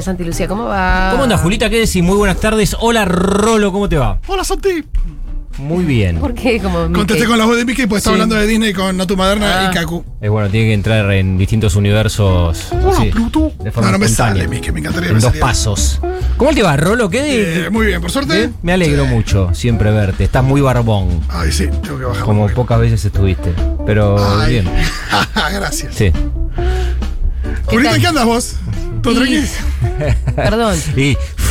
Tal, 0.00 0.04
Santi 0.04 0.24
Lucía? 0.24 0.48
¿Cómo 0.48 0.64
va? 0.64 1.08
¿Cómo 1.12 1.24
anda, 1.24 1.36
Julita? 1.38 1.68
¿Qué 1.70 1.76
decís? 1.80 2.02
Muy 2.02 2.16
buenas 2.16 2.38
tardes. 2.40 2.76
Hola, 2.80 3.04
Rolo, 3.04 3.72
¿cómo 3.72 3.88
te 3.88 3.96
va? 3.96 4.18
Hola 4.26 4.44
Santi. 4.44 4.84
Muy 5.58 5.84
bien. 5.84 6.18
¿Por 6.18 6.32
qué? 6.32 6.58
Como 6.58 6.90
Contesté 6.90 7.26
con 7.26 7.36
la 7.36 7.44
voz 7.44 7.56
de 7.56 7.66
Mickey 7.66 7.84
porque 7.86 7.98
estaba 7.98 8.16
Sí. 8.16 8.22
hablando 8.22 8.36
de 8.36 8.46
Disney 8.46 8.72
con 8.72 8.96
Natu 8.96 9.14
Maderna 9.16 9.66
Ah. 9.66 9.70
y 9.70 9.74
Kaku. 9.74 10.02
Es 10.20 10.30
bueno, 10.30 10.48
tiene 10.48 10.68
que 10.68 10.72
entrar 10.74 11.10
en 11.12 11.36
distintos 11.36 11.76
universos. 11.76 12.68
Hola, 12.72 12.94
sí, 12.98 13.10
Pluto. 13.10 13.52
de 13.62 13.70
forma 13.70 13.88
No, 13.90 13.92
no 13.92 13.98
me 13.98 14.08
sale, 14.08 14.48
Mickey, 14.48 14.72
me 14.72 14.80
encantaría 14.80 15.10
En 15.10 15.16
me 15.16 15.20
dos 15.20 15.36
pasos. 15.36 16.00
¿Cómo 16.38 16.52
te 16.54 16.62
va, 16.62 16.76
Rolo? 16.78 17.10
¿Qué 17.10 17.20
de- 17.20 17.66
Eh, 17.66 17.70
muy 17.70 17.86
bien, 17.86 18.00
por 18.00 18.10
suerte. 18.10 18.50
Me 18.62 18.72
alegro 18.72 19.04
Sí. 19.04 19.10
mucho 19.10 19.50
siempre 19.52 19.90
verte. 19.90 20.24
Estás 20.24 20.44
muy 20.44 20.62
barbón, 20.62 21.20
Ay, 21.28 21.52
sí, 21.52 21.66
tengo 21.82 21.98
que 21.98 22.04
bajar. 22.06 22.24
como 22.24 22.48
pocas 22.48 22.80
veces 22.80 23.04
estuviste. 23.04 23.52
Pero 23.84 24.16
Ay. 24.40 24.52
bien. 24.52 24.70
Gracias. 25.52 25.94
Sí. 25.94 26.10
Tal? 27.84 28.00
¿qué 28.00 28.06
andas 28.06 28.24
vos? 28.24 28.56
¿Todo 29.02 29.24
Y-? 29.24 29.48
Perdón. 30.36 30.76
Y 30.96 31.10
¿Estás- 31.12 31.26
estás- 31.36 31.49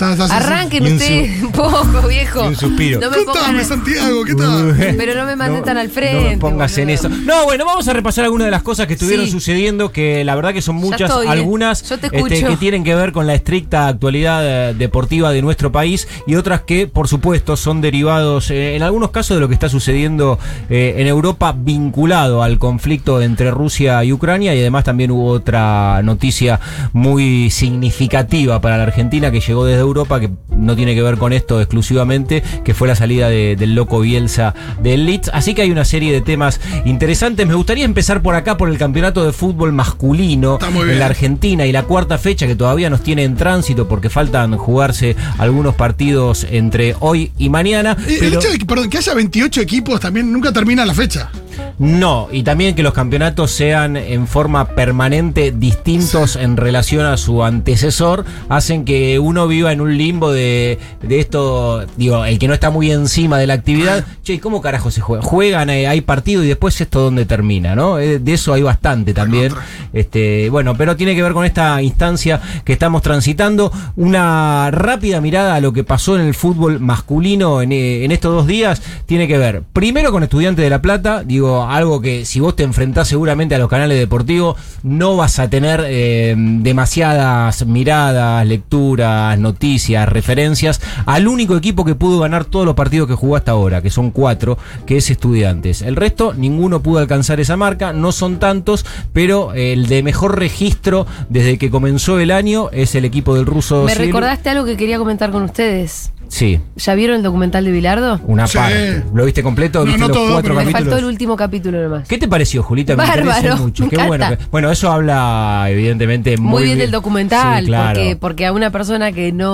Arranquen 0.00 0.82
ustedes 0.92 1.42
un 1.42 1.52
poco, 1.52 2.08
viejo. 2.08 2.42
un 2.42 2.56
suspiro. 2.56 3.00
No 3.00 3.10
me 3.10 3.24
Contame, 3.24 3.48
pongan, 3.48 3.64
Santiago, 3.64 4.24
¿qué 4.24 4.34
tal? 4.34 4.94
pero 4.96 5.14
no 5.14 5.24
me 5.26 5.36
manden 5.36 5.62
tan 5.64 5.76
al 5.78 5.88
No 5.88 5.94
frente. 5.94 6.30
me 6.30 6.36
pongas 6.38 6.76
en 6.78 6.90
eso. 6.90 7.08
No, 7.08 7.44
bueno, 7.44 7.64
vamos 7.64 7.86
a 7.88 7.92
repasar 7.92 8.24
algunas 8.24 8.46
de 8.46 8.50
las 8.50 8.62
cosas 8.62 8.86
que 8.86 8.94
estuvieron 8.94 9.26
Sí. 9.26 9.32
sucediendo, 9.32 9.92
que 9.92 10.24
la 10.24 10.34
verdad 10.34 10.52
que 10.52 10.62
son 10.62 10.76
muchas, 10.76 11.08
estoy, 11.10 11.26
¿eh? 11.26 11.30
algunas 11.30 11.88
Yo 11.88 11.98
te 11.98 12.06
este, 12.06 12.44
que 12.44 12.56
tienen 12.56 12.84
que 12.84 12.94
ver 12.94 13.12
con 13.12 13.26
la 13.26 13.34
estricta 13.34 13.88
actualidad 13.88 14.70
eh, 14.70 14.74
deportiva 14.74 15.30
de 15.32 15.42
nuestro 15.42 15.70
país 15.72 16.08
y 16.26 16.34
otras 16.34 16.62
que, 16.62 16.86
por 16.86 17.08
supuesto, 17.08 17.56
son 17.56 17.80
derivados, 17.80 18.50
eh, 18.50 18.76
en 18.76 18.82
algunos 18.82 19.10
casos, 19.10 19.36
de 19.36 19.40
lo 19.40 19.48
que 19.48 19.54
está 19.54 19.68
sucediendo 19.68 20.38
en 20.68 21.06
Europa 21.06 21.54
vinculado 21.56 22.42
al 22.42 22.58
conflicto 22.58 23.22
entre 23.22 23.50
Rusia 23.50 24.02
y 24.04 24.12
Ucrania 24.12 24.54
y 24.54 24.60
además 24.60 24.84
también 24.84 25.10
hubo 25.10 25.28
otra 25.28 26.00
noticia 26.02 26.60
muy 26.92 27.50
significativa 27.50 28.60
para 28.60 28.76
la 28.76 28.84
Argentina 28.84 29.30
que 29.30 29.40
llegó 29.40 29.64
desde 29.64 29.83
Europa 29.84 30.20
que 30.20 30.30
no 30.50 30.76
tiene 30.76 30.94
que 30.94 31.02
ver 31.02 31.16
con 31.18 31.32
esto 31.32 31.60
exclusivamente, 31.60 32.42
que 32.64 32.74
fue 32.74 32.88
la 32.88 32.94
salida 32.96 33.28
de- 33.28 33.56
del 33.56 33.74
loco 33.74 34.00
Bielsa 34.00 34.54
del 34.82 35.06
Leeds. 35.06 35.30
Así 35.32 35.54
que 35.54 35.62
hay 35.62 35.70
una 35.70 35.84
serie 35.84 36.12
de 36.12 36.20
temas 36.20 36.60
interesantes. 36.84 37.46
Me 37.46 37.54
gustaría 37.54 37.84
empezar 37.84 38.22
por 38.22 38.34
acá 38.34 38.56
por 38.56 38.68
el 38.68 38.78
campeonato 38.78 39.24
de 39.24 39.32
fútbol 39.32 39.72
masculino 39.72 40.58
en 40.92 40.98
la 40.98 41.06
Argentina 41.06 41.66
y 41.66 41.72
la 41.72 41.84
cuarta 41.84 42.18
fecha 42.18 42.46
que 42.46 42.56
todavía 42.56 42.90
nos 42.90 43.02
tiene 43.02 43.24
en 43.24 43.36
tránsito 43.36 43.88
porque 43.88 44.10
faltan 44.10 44.56
jugarse 44.56 45.16
algunos 45.38 45.74
partidos 45.74 46.46
entre 46.50 46.94
hoy 47.00 47.32
y 47.38 47.48
mañana. 47.48 47.96
Eh, 48.06 48.14
El 48.14 48.18
pero- 48.20 48.40
hecho 48.40 48.50
de 48.50 48.58
que, 48.58 48.66
perdón, 48.66 48.90
que 48.90 48.98
haya 48.98 49.14
28 49.14 49.60
equipos 49.60 50.00
también 50.00 50.32
nunca 50.32 50.52
termina 50.52 50.84
la 50.84 50.94
fecha. 50.94 51.30
No, 51.78 52.28
y 52.32 52.42
también 52.42 52.74
que 52.74 52.82
los 52.82 52.92
campeonatos 52.92 53.50
sean 53.50 53.96
en 53.96 54.26
forma 54.26 54.68
permanente 54.74 55.52
distintos 55.52 56.36
en 56.36 56.56
relación 56.56 57.04
a 57.06 57.16
su 57.16 57.44
antecesor, 57.44 58.24
hacen 58.48 58.84
que 58.84 59.18
uno 59.18 59.46
viva 59.48 59.72
en 59.72 59.73
un 59.80 59.96
limbo 59.96 60.32
de, 60.32 60.78
de 61.02 61.20
esto, 61.20 61.84
digo, 61.96 62.24
el 62.24 62.38
que 62.38 62.48
no 62.48 62.54
está 62.54 62.70
muy 62.70 62.90
encima 62.90 63.38
de 63.38 63.46
la 63.46 63.54
actividad, 63.54 64.04
che, 64.22 64.40
¿cómo 64.40 64.60
carajo 64.60 64.90
se 64.90 65.00
juega? 65.00 65.22
Juegan, 65.22 65.70
eh, 65.70 65.86
hay 65.86 66.00
partido 66.00 66.42
y 66.44 66.48
después 66.48 66.80
esto 66.80 67.00
donde 67.00 67.24
termina, 67.24 67.74
¿no? 67.74 67.98
Eh, 67.98 68.18
De 68.18 68.34
eso 68.34 68.52
hay 68.52 68.62
bastante 68.62 69.14
también. 69.14 69.52
Este, 69.92 70.50
bueno, 70.50 70.76
pero 70.76 70.96
tiene 70.96 71.14
que 71.14 71.22
ver 71.22 71.32
con 71.32 71.44
esta 71.44 71.80
instancia 71.82 72.40
que 72.64 72.72
estamos 72.72 73.02
transitando. 73.02 73.72
Una 73.96 74.70
rápida 74.70 75.20
mirada 75.20 75.54
a 75.54 75.60
lo 75.60 75.72
que 75.72 75.84
pasó 75.84 76.16
en 76.16 76.22
el 76.26 76.34
fútbol 76.34 76.80
masculino 76.80 77.62
en, 77.62 77.72
eh, 77.72 78.04
en 78.04 78.12
estos 78.12 78.32
dos 78.32 78.46
días 78.46 78.82
tiene 79.06 79.28
que 79.28 79.38
ver, 79.38 79.62
primero 79.72 80.10
con 80.12 80.22
Estudiantes 80.22 80.62
de 80.62 80.70
La 80.70 80.82
Plata, 80.82 81.22
digo, 81.24 81.64
algo 81.64 82.00
que 82.00 82.24
si 82.24 82.40
vos 82.40 82.56
te 82.56 82.62
enfrentás 82.62 83.08
seguramente 83.08 83.54
a 83.54 83.58
los 83.58 83.68
canales 83.68 83.98
deportivos, 83.98 84.56
no 84.82 85.16
vas 85.16 85.38
a 85.38 85.48
tener 85.48 85.84
eh, 85.86 86.34
demasiadas 86.36 87.66
miradas, 87.66 88.46
lecturas, 88.46 89.38
noticias, 89.38 89.63
referencias 89.64 90.80
al 91.06 91.26
único 91.26 91.56
equipo 91.56 91.84
que 91.84 91.94
pudo 91.94 92.20
ganar 92.20 92.44
todos 92.44 92.66
los 92.66 92.74
partidos 92.74 93.08
que 93.08 93.14
jugó 93.14 93.36
hasta 93.36 93.52
ahora, 93.52 93.80
que 93.80 93.90
son 93.90 94.10
cuatro, 94.10 94.58
que 94.86 94.98
es 94.98 95.10
Estudiantes. 95.10 95.80
El 95.82 95.96
resto, 95.96 96.34
ninguno 96.34 96.80
pudo 96.82 96.98
alcanzar 96.98 97.40
esa 97.40 97.56
marca, 97.56 97.92
no 97.92 98.12
son 98.12 98.38
tantos, 98.38 98.84
pero 99.12 99.54
el 99.54 99.86
de 99.86 100.02
mejor 100.02 100.38
registro 100.38 101.06
desde 101.30 101.56
que 101.58 101.70
comenzó 101.70 102.18
el 102.20 102.30
año 102.30 102.68
es 102.72 102.94
el 102.94 103.04
equipo 103.06 103.34
del 103.34 103.46
ruso. 103.46 103.84
Me 103.84 103.94
recordaste 103.94 104.50
algo 104.50 104.64
que 104.66 104.76
quería 104.76 104.98
comentar 104.98 105.30
con 105.30 105.42
ustedes. 105.44 106.10
Sí, 106.26 106.58
¿Ya 106.76 106.94
vieron 106.94 107.16
el 107.18 107.22
documental 107.22 107.64
de 107.64 107.70
Bilardo? 107.70 108.18
una 108.26 108.46
Sí. 108.48 108.56
parte. 108.58 109.04
¿Lo 109.14 109.24
viste 109.26 109.42
completo? 109.42 109.80
No, 109.80 109.84
¿Viste 109.84 110.00
no 110.00 110.08
los 110.08 110.16
todo, 110.16 110.32
cuatro 110.32 110.42
pero 110.42 110.54
me 110.54 110.60
capítulos? 110.62 110.84
faltó 110.94 110.98
el 110.98 111.04
último 111.12 111.36
capítulo 111.36 111.82
nomás. 111.82 112.08
¿Qué 112.08 112.18
te 112.18 112.26
pareció, 112.26 112.62
Julita? 112.62 112.96
Me 112.96 113.04
interesa 113.04 113.30
Bárbaro, 113.30 113.56
mucho. 113.58 113.84
me 113.84 113.90
Qué 113.90 113.96
bueno. 113.98 114.28
que- 114.30 114.38
bueno, 114.50 114.70
eso 114.72 114.90
habla, 114.90 115.66
evidentemente, 115.68 116.36
muy, 116.38 116.50
Muy, 116.50 116.62
bien 116.64 116.78
del 116.78 116.90
documental, 116.90 117.60
Sí, 117.60 117.66
claro. 117.66 118.00
porque, 118.00 118.16
porque 118.16 118.46
a 118.46 118.52
una 118.52 118.70
persona 118.70 119.12
que 119.12 119.30
no, 119.32 119.53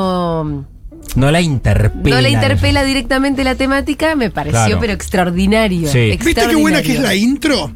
No 1.17 1.31
la 1.31 1.41
interpela. 1.41 2.17
no 2.17 2.21
le 2.23 2.31
interpela 2.31 2.85
directamente 2.85 3.43
la 3.45 3.55
temática, 3.55 4.15
me 4.17 4.31
pareció 4.31 4.65
Claro. 4.67 4.79
pero 4.81 4.93
extraordinario. 4.93 5.91
Sí. 5.91 6.17
¿Viste 6.25 6.47
qué 6.49 6.57
buena 6.57 6.83
que 6.83 6.93
es 6.95 7.01
la 7.01 7.15
intro? 7.15 7.73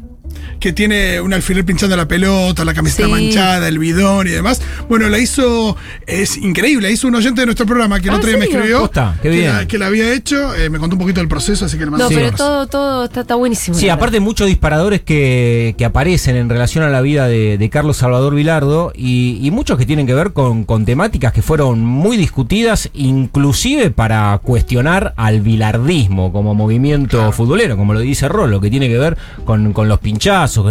Que 0.59 0.73
tiene 0.73 1.21
un 1.21 1.33
alfiler 1.33 1.63
pinchando 1.65 1.95
la 1.95 2.07
pelota, 2.07 2.65
la 2.65 2.73
camiseta 2.73 3.05
Sí. 3.05 3.11
manchada, 3.11 3.67
el 3.67 3.77
bidón 3.79 4.27
y 4.27 4.31
demás. 4.31 4.61
Bueno, 4.89 5.07
la 5.09 5.19
hizo, 5.19 5.75
es 6.07 6.37
increíble, 6.37 6.87
la 6.87 6.93
hizo 6.93 7.07
un 7.07 7.15
oyente 7.15 7.41
de 7.41 7.45
nuestro 7.45 7.65
programa 7.65 7.99
que 7.99 8.07
el 8.09 8.15
Ah, 8.15 8.17
otro 8.17 8.29
día 8.29 8.37
me 8.39 8.45
escribió. 8.45 8.79
Posta, 8.81 9.15
qué 9.21 9.29
que, 9.29 9.35
bien. 9.35 9.53
la, 9.53 9.67
que 9.67 9.77
la 9.77 9.87
había 9.87 10.11
hecho, 10.13 10.55
eh, 10.55 10.69
me 10.69 10.79
contó 10.79 10.95
un 10.95 11.01
poquito 11.01 11.19
del 11.19 11.27
proceso, 11.27 11.65
así 11.65 11.77
que 11.77 11.85
le 11.85 11.91
mando 11.91 12.09
No, 12.09 12.15
pero 12.15 12.31
todo, 12.31 12.67
todo 12.67 13.05
está, 13.05 13.21
está 13.21 13.35
buenísimo. 13.35 13.77
Sí, 13.77 13.89
aparte 13.89 14.19
muchos 14.19 14.47
disparadores 14.47 15.01
que, 15.01 15.75
que 15.77 15.85
aparecen 15.85 16.35
en 16.35 16.49
relación 16.49 16.83
a 16.83 16.89
la 16.89 17.01
vida 17.01 17.27
de, 17.27 17.57
de 17.57 17.69
Carlos 17.69 17.97
Salvador 17.97 18.33
Vilardo 18.33 18.91
y, 18.95 19.39
y 19.41 19.51
muchos 19.51 19.77
que 19.77 19.85
tienen 19.85 20.07
que 20.07 20.13
ver 20.13 20.33
con, 20.33 20.63
con 20.63 20.85
temáticas 20.85 21.33
que 21.33 21.41
fueron 21.41 21.79
muy 21.85 22.17
discutidas, 22.17 22.89
inclusive 22.93 23.91
para 23.91 24.39
cuestionar 24.41 25.13
al 25.17 25.41
bilardismo 25.41 26.31
como 26.31 26.53
movimiento 26.55 27.31
futbolero, 27.31 27.77
como 27.77 27.93
lo 27.93 27.99
dice 27.99 28.27
Rolo, 28.27 28.59
que 28.61 28.69
tiene 28.69 28.87
que 28.87 28.97
ver 28.97 29.17
con, 29.45 29.73
con 29.73 29.87
los 29.87 29.99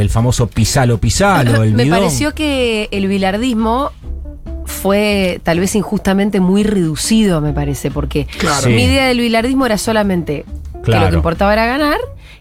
el 0.01 0.11
famoso 0.11 0.47
pisalo 0.47 0.99
pisalo, 0.99 1.63
el 1.63 1.75
Me 1.75 1.85
bidón. 1.85 1.99
pareció 2.01 2.35
que 2.35 2.89
el 2.93 3.07
bilardismo 3.09 3.91
fue 4.67 5.41
tal 5.43 5.61
vez 5.61 5.75
injustamente 5.75 6.41
muy 6.41 6.63
reducido, 6.63 7.41
me 7.41 7.53
parece, 7.53 7.91
porque 7.91 8.27
Claro. 8.39 8.69
mi 8.69 8.83
idea 8.85 9.07
del 9.09 9.21
bilardismo 9.21 9.67
era 9.67 9.79
solamente 9.79 10.45
que 10.85 10.91
lo 10.93 11.09
que 11.11 11.17
importaba 11.17 11.53
era 11.53 11.67
ganar 11.67 11.99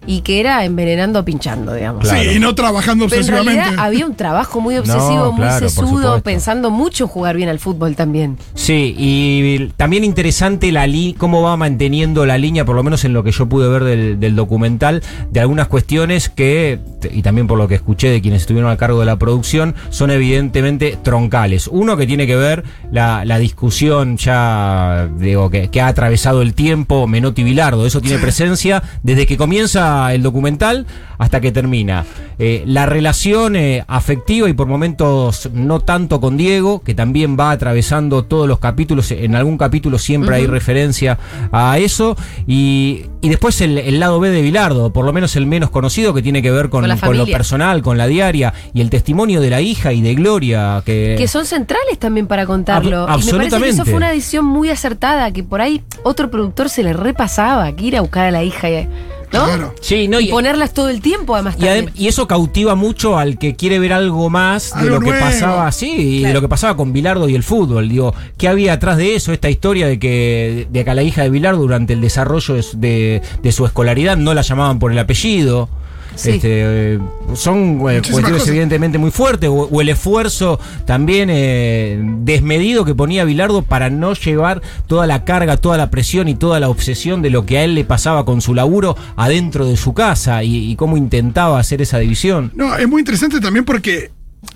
y 0.07 0.21
que 0.21 0.39
era 0.39 0.63
envenenando 0.65 1.19
o 1.19 1.25
pinchando, 1.25 1.73
digamos. 1.73 2.03
Claro. 2.03 2.21
Sí, 2.23 2.37
y 2.37 2.39
no 2.39 2.55
trabajando 2.55 3.05
Pero 3.07 3.21
en 3.21 3.27
obsesivamente. 3.29 3.61
realidad 3.61 3.85
había 3.85 4.05
un 4.05 4.15
trabajo 4.15 4.61
muy 4.61 4.77
obsesivo, 4.79 5.15
No, 5.25 5.31
muy 5.31 5.41
claro, 5.41 5.69
sesudo, 5.69 6.21
pensando 6.21 6.69
mucho 6.71 7.05
en 7.05 7.09
jugar 7.09 7.35
bien 7.35 7.49
al 7.49 7.59
fútbol 7.59 7.95
también. 7.95 8.37
Sí, 8.55 8.93
y 8.97 9.67
también 9.77 10.03
interesante 10.03 10.71
la 10.71 10.87
li 10.87 11.15
cómo 11.17 11.41
va 11.41 11.55
manteniendo 11.57 12.25
la 12.25 12.37
línea, 12.37 12.65
por 12.65 12.75
lo 12.75 12.83
menos 12.83 13.03
en 13.05 13.13
lo 13.13 13.23
que 13.23 13.31
yo 13.31 13.47
pude 13.47 13.67
ver 13.69 13.83
del, 13.83 14.19
del 14.19 14.35
documental, 14.35 15.01
de 15.31 15.39
algunas 15.39 15.67
cuestiones 15.67 16.29
que, 16.29 16.79
y 17.11 17.21
también 17.21 17.47
por 17.47 17.57
lo 17.57 17.67
que 17.67 17.75
escuché 17.75 18.09
de 18.09 18.21
quienes 18.21 18.41
estuvieron 18.41 18.71
a 18.71 18.77
cargo 18.77 18.99
de 18.99 19.05
la 19.05 19.17
producción, 19.17 19.75
son 19.89 20.11
evidentemente 20.11 20.97
troncales. 21.01 21.67
Uno 21.67 21.97
que 21.97 22.07
tiene 22.07 22.27
que 22.27 22.35
ver 22.35 22.63
la, 22.91 23.25
la 23.25 23.37
discusión 23.39 24.17
ya, 24.17 25.09
digo, 25.17 25.49
que, 25.49 25.69
que 25.69 25.81
ha 25.81 25.87
atravesado 25.87 26.41
el 26.41 26.53
tiempo, 26.53 27.07
Menotti 27.07 27.43
Bilardo, 27.43 27.85
eso 27.85 28.01
tiene 28.01 28.19
presencia 28.19 28.83
desde 29.03 29.25
que 29.25 29.37
comienza 29.37 29.92
empieza 29.93 30.13
el 30.13 30.23
documental 30.23 30.85
hasta 31.17 31.39
que 31.39 31.51
termina. 31.51 32.05
Eh, 32.39 32.63
la 32.65 32.85
relación 32.85 33.55
eh, 33.55 33.83
afectiva 33.87 34.49
y 34.49 34.53
por 34.53 34.67
momentos 34.67 35.49
no 35.53 35.79
tanto 35.79 36.19
con 36.19 36.35
Diego, 36.35 36.81
que 36.83 36.95
también 36.95 37.37
va 37.39 37.51
atravesando 37.51 38.23
todos 38.23 38.47
los 38.47 38.59
capítulos, 38.59 39.11
en 39.11 39.35
algún 39.35 39.57
capítulo 39.57 39.97
siempre 39.99 40.35
hay 40.37 40.47
referencia 40.47 41.17
a 41.51 41.77
eso, 41.77 42.17
y, 42.47 43.05
y 43.21 43.29
después 43.29 43.61
el, 43.61 43.77
el 43.77 43.99
lado 43.99 44.19
B 44.19 44.29
de 44.31 44.41
Bilardo, 44.41 44.91
por 44.91 45.05
lo 45.05 45.13
menos 45.13 45.35
el 45.35 45.45
menos 45.45 45.69
conocido, 45.69 46.13
que 46.13 46.21
tiene 46.21 46.41
que 46.41 46.51
ver 46.51 46.69
con, 46.69 46.85
Con 46.87 46.97
con 46.99 47.17
lo 47.17 47.25
personal, 47.27 47.81
con 47.83 47.97
la 47.97 48.07
diaria, 48.07 48.53
y 48.73 48.81
el 48.81 48.89
testimonio 48.89 49.39
de 49.39 49.49
la 49.51 49.61
hija 49.61 49.93
y 49.93 50.01
de 50.01 50.15
Gloria, 50.15 50.81
que... 50.85 51.15
Que 51.17 51.27
son 51.27 51.45
centrales 51.45 51.99
también 51.99 52.27
para 52.27 52.45
contarlo. 52.45 53.07
Ab- 53.07 53.21
y 53.21 53.25
me 53.25 53.31
parece 53.37 53.59
que 53.61 53.69
eso 53.69 53.85
fue 53.85 53.93
una 53.93 54.09
decisión 54.09 54.45
muy 54.45 54.69
acertada, 54.69 55.31
que 55.31 55.43
por 55.43 55.61
ahí 55.61 55.81
otro 56.03 56.29
productor 56.31 56.69
se 56.69 56.83
le 56.83 56.93
repasaba, 56.93 57.71
que 57.73 57.85
ir 57.85 57.97
a 57.97 58.01
buscar 58.01 58.25
a 58.25 58.31
la 58.31 58.43
hija, 58.43 58.69
y- 58.69 58.87
¿no? 59.33 59.45
Claro. 59.45 59.75
Sí, 59.81 60.07
no, 60.07 60.19
y 60.19 60.27
y- 60.27 60.29
ponerlas 60.29 60.73
todo 60.73 60.89
el 60.89 61.01
tiempo, 61.01 61.33
además. 61.35 61.55
Y, 61.59 61.63
adem- 61.63 61.91
y 61.95 62.07
eso 62.07 62.27
cautiva 62.27 62.75
mucho 62.75 63.17
al 63.17 63.37
que 63.37 63.55
quiere 63.55 63.79
ver 63.79 63.91
algo 63.93 64.29
más 64.29 64.71
de 64.75 64.81
Algo 64.81 64.95
lo 64.95 64.99
que 65.01 65.07
nuevo. 65.07 65.25
pasaba, 65.25 65.71
sí, 65.71 66.19
y 66.19 66.23
de 66.23 66.33
lo 66.33 66.39
que 66.41 66.47
pasaba 66.47 66.77
con 66.77 66.93
Bilardo 66.93 67.27
y 67.27 67.35
el 67.35 67.43
fútbol. 67.43 67.89
Digo, 67.89 68.13
¿qué 68.37 68.47
había 68.47 68.73
atrás 68.73 68.97
de 68.97 69.15
eso? 69.15 69.33
Esta 69.33 69.49
historia 69.49 69.87
de 69.87 69.99
que, 69.99 70.67
de 70.69 70.83
que 70.85 70.89
a 70.89 70.93
la 70.95 71.03
hija 71.03 71.23
de 71.23 71.29
Bilardo 71.29 71.61
durante 71.61 71.93
el 71.93 72.01
desarrollo 72.01 72.55
de- 72.75 73.21
de 73.41 73.51
su 73.51 73.65
escolaridad 73.65 74.15
no 74.17 74.33
la 74.33 74.41
llamaban 74.43 74.79
por 74.79 74.91
el 74.91 74.99
apellido. 74.99 75.67
Sí. 76.15 76.31
Este, 76.31 76.93
eh, 76.95 76.99
son 77.33 77.75
eh, 77.75 77.77
cuestiones 77.79 78.31
cosas. 78.31 78.47
evidentemente 78.47 78.97
muy 78.97 79.11
fuertes, 79.11 79.49
o, 79.49 79.53
o 79.71 79.81
el 79.81 79.89
esfuerzo 79.89 80.59
también 80.85 81.29
eh, 81.31 81.99
desmedido 82.19 82.85
que 82.85 82.95
ponía 82.95 83.23
Bilardo 83.23 83.61
para 83.61 83.89
no 83.89 84.13
llevar 84.13 84.61
toda 84.87 85.07
la 85.07 85.25
carga, 85.25 85.57
toda 85.57 85.77
la 85.77 85.89
presión 85.89 86.27
y 86.27 86.35
toda 86.35 86.59
la 86.59 86.69
obsesión 86.69 87.21
de 87.21 87.29
lo 87.29 87.45
que 87.45 87.57
a 87.57 87.63
él 87.63 87.75
le 87.75 87.83
pasaba 87.83 88.25
con 88.25 88.41
su 88.41 88.53
laburo 88.53 88.95
adentro 89.15 89.65
de 89.65 89.77
su 89.77 89.93
casa 89.93 90.43
y, 90.43 90.71
y 90.71 90.75
cómo 90.75 90.97
intentaba 90.97 91.59
hacer 91.59 91.81
esa 91.81 91.99
división. 91.99 92.51
No, 92.55 92.75
es 92.75 92.87
muy 92.87 92.99
interesante 93.01 93.39
también 93.39 93.65
porque 93.65 94.11